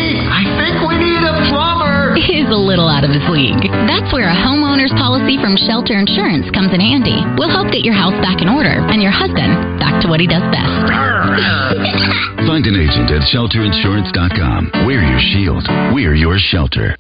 [2.22, 3.65] Is a little out of his league.
[3.89, 7.17] That's where a homeowner's policy from Shelter Insurance comes in handy.
[7.36, 10.28] We'll help get your house back in order and your husband back to what he
[10.28, 10.72] does best.
[12.47, 14.86] Find an agent at shelterinsurance.com.
[14.86, 15.65] We're your shield.
[15.93, 16.95] We're your shelter.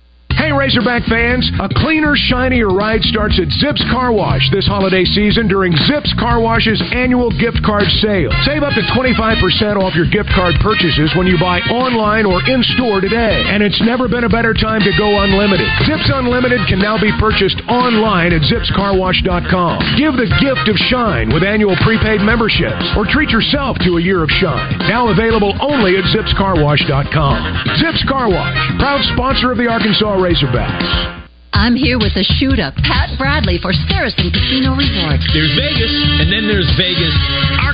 [0.51, 5.47] Hey, Razorback fans, a cleaner, shinier ride starts at Zips Car Wash this holiday season
[5.47, 8.35] during Zips Car Wash's annual gift card sale.
[8.43, 12.59] Save up to 25% off your gift card purchases when you buy online or in
[12.75, 13.47] store today.
[13.47, 15.71] And it's never been a better time to go unlimited.
[15.87, 19.95] Zips Unlimited can now be purchased online at zipscarwash.com.
[19.95, 24.19] Give the gift of shine with annual prepaid memberships or treat yourself to a year
[24.19, 24.83] of shine.
[24.91, 27.39] Now available only at zipscarwash.com.
[27.79, 31.21] Zips Car Wash, proud sponsor of the Arkansas Razorbacks.
[31.53, 35.21] I'm here with the shooter, Pat Bradley, for Saracen Casino Resort.
[35.29, 37.13] There's Vegas, and then there's Vegas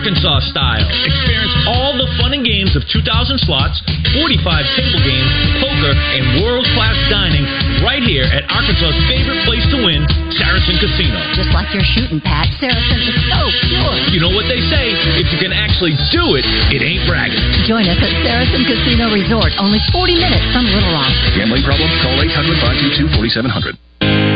[0.07, 0.87] Arkansas style.
[1.03, 3.03] Experience all the fun and games of 2,000
[3.43, 3.83] slots,
[4.15, 4.39] 45
[4.79, 7.43] table games, poker, and world class dining
[7.83, 11.19] right here at Arkansas's favorite place to win, Saracen Casino.
[11.35, 13.95] Just like your shooting, Pat, Saracen is so pure.
[14.15, 17.43] You know what they say if you can actually do it, it ain't bragging.
[17.67, 21.11] Join us at Saracen Casino Resort, only 40 minutes from Little Rock.
[21.35, 21.91] Gambling problem?
[21.99, 23.75] Call 800 522 4700.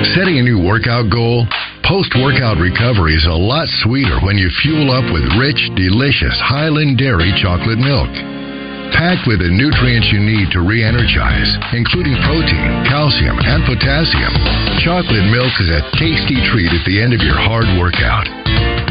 [0.02, 1.45] Setting a new workout goal?
[1.86, 6.97] Post workout recovery is a lot sweeter when you fuel up with rich, delicious Hiland
[6.97, 8.10] Dairy chocolate milk.
[8.97, 11.47] Packed with the nutrients you need to re energize,
[11.78, 14.34] including protein, calcium, and potassium,
[14.82, 18.26] chocolate milk is a tasty treat at the end of your hard workout.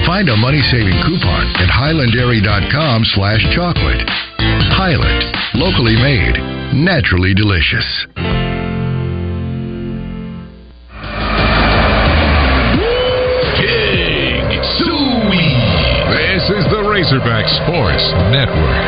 [0.07, 4.07] Find a money saving coupon at hilanddairy.com slash chocolate.
[4.79, 5.23] Hiland,
[5.59, 6.39] locally made,
[6.73, 8.07] naturally delicious.
[17.01, 18.85] Razorback Sports Network.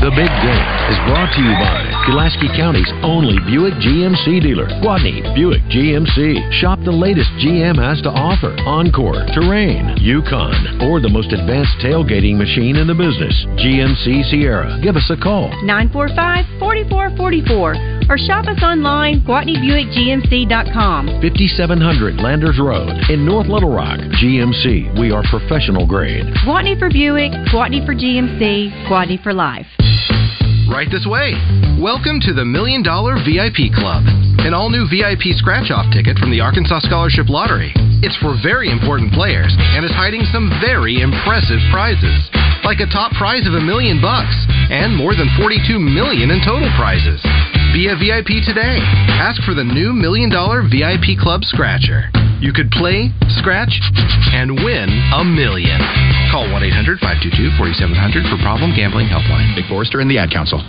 [0.00, 5.20] The Big Game is brought to you by Pulaski County's only Buick GMC dealer, Gwatney
[5.34, 6.52] Buick GMC.
[6.60, 12.36] Shop the latest GM has to offer Encore, Terrain, Yukon, or the most advanced tailgating
[12.36, 14.80] machine in the business, GMC Sierra.
[14.80, 15.52] Give us a call.
[15.64, 21.06] 945 4444 or shop us online, GwatneyBuickGMC.com.
[21.22, 23.98] 5700 Landers Road in North Little Rock.
[24.22, 26.26] GMC, we are professional grade.
[26.46, 29.66] Gwatney for Buick, Gwatney for GMC, Gwatney for life.
[30.68, 31.34] Right this way.
[31.84, 34.08] Welcome to the Million Dollar VIP Club,
[34.40, 37.76] an all new VIP scratch off ticket from the Arkansas Scholarship Lottery.
[38.00, 42.16] It's for very important players and is hiding some very impressive prizes,
[42.64, 44.32] like a top prize of a million bucks
[44.72, 47.20] and more than 42 million in total prizes.
[47.76, 48.80] Be a VIP today.
[49.20, 52.08] Ask for the new Million Dollar VIP Club Scratcher.
[52.40, 53.12] You could play,
[53.44, 53.76] scratch,
[54.32, 55.76] and win a million.
[56.32, 59.52] Call 1 800 522 4700 for Problem Gambling Helpline.
[59.52, 60.64] Big Forrester and the Ad Council.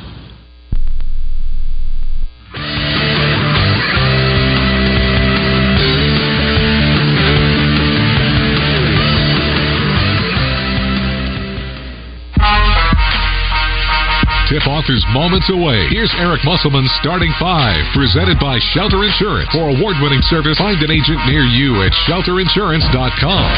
[14.46, 15.90] Tip-off is moments away.
[15.90, 19.50] Here's Eric Musselman's starting five, presented by Shelter Insurance.
[19.50, 23.50] For award-winning service, find an agent near you at shelterinsurance.com.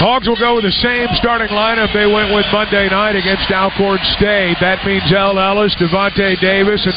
[0.00, 4.00] Hogs will go with the same starting lineup they went with Monday night against Alcorn
[4.16, 4.56] State.
[4.60, 6.96] That means El Ellis, Davonte Davis, and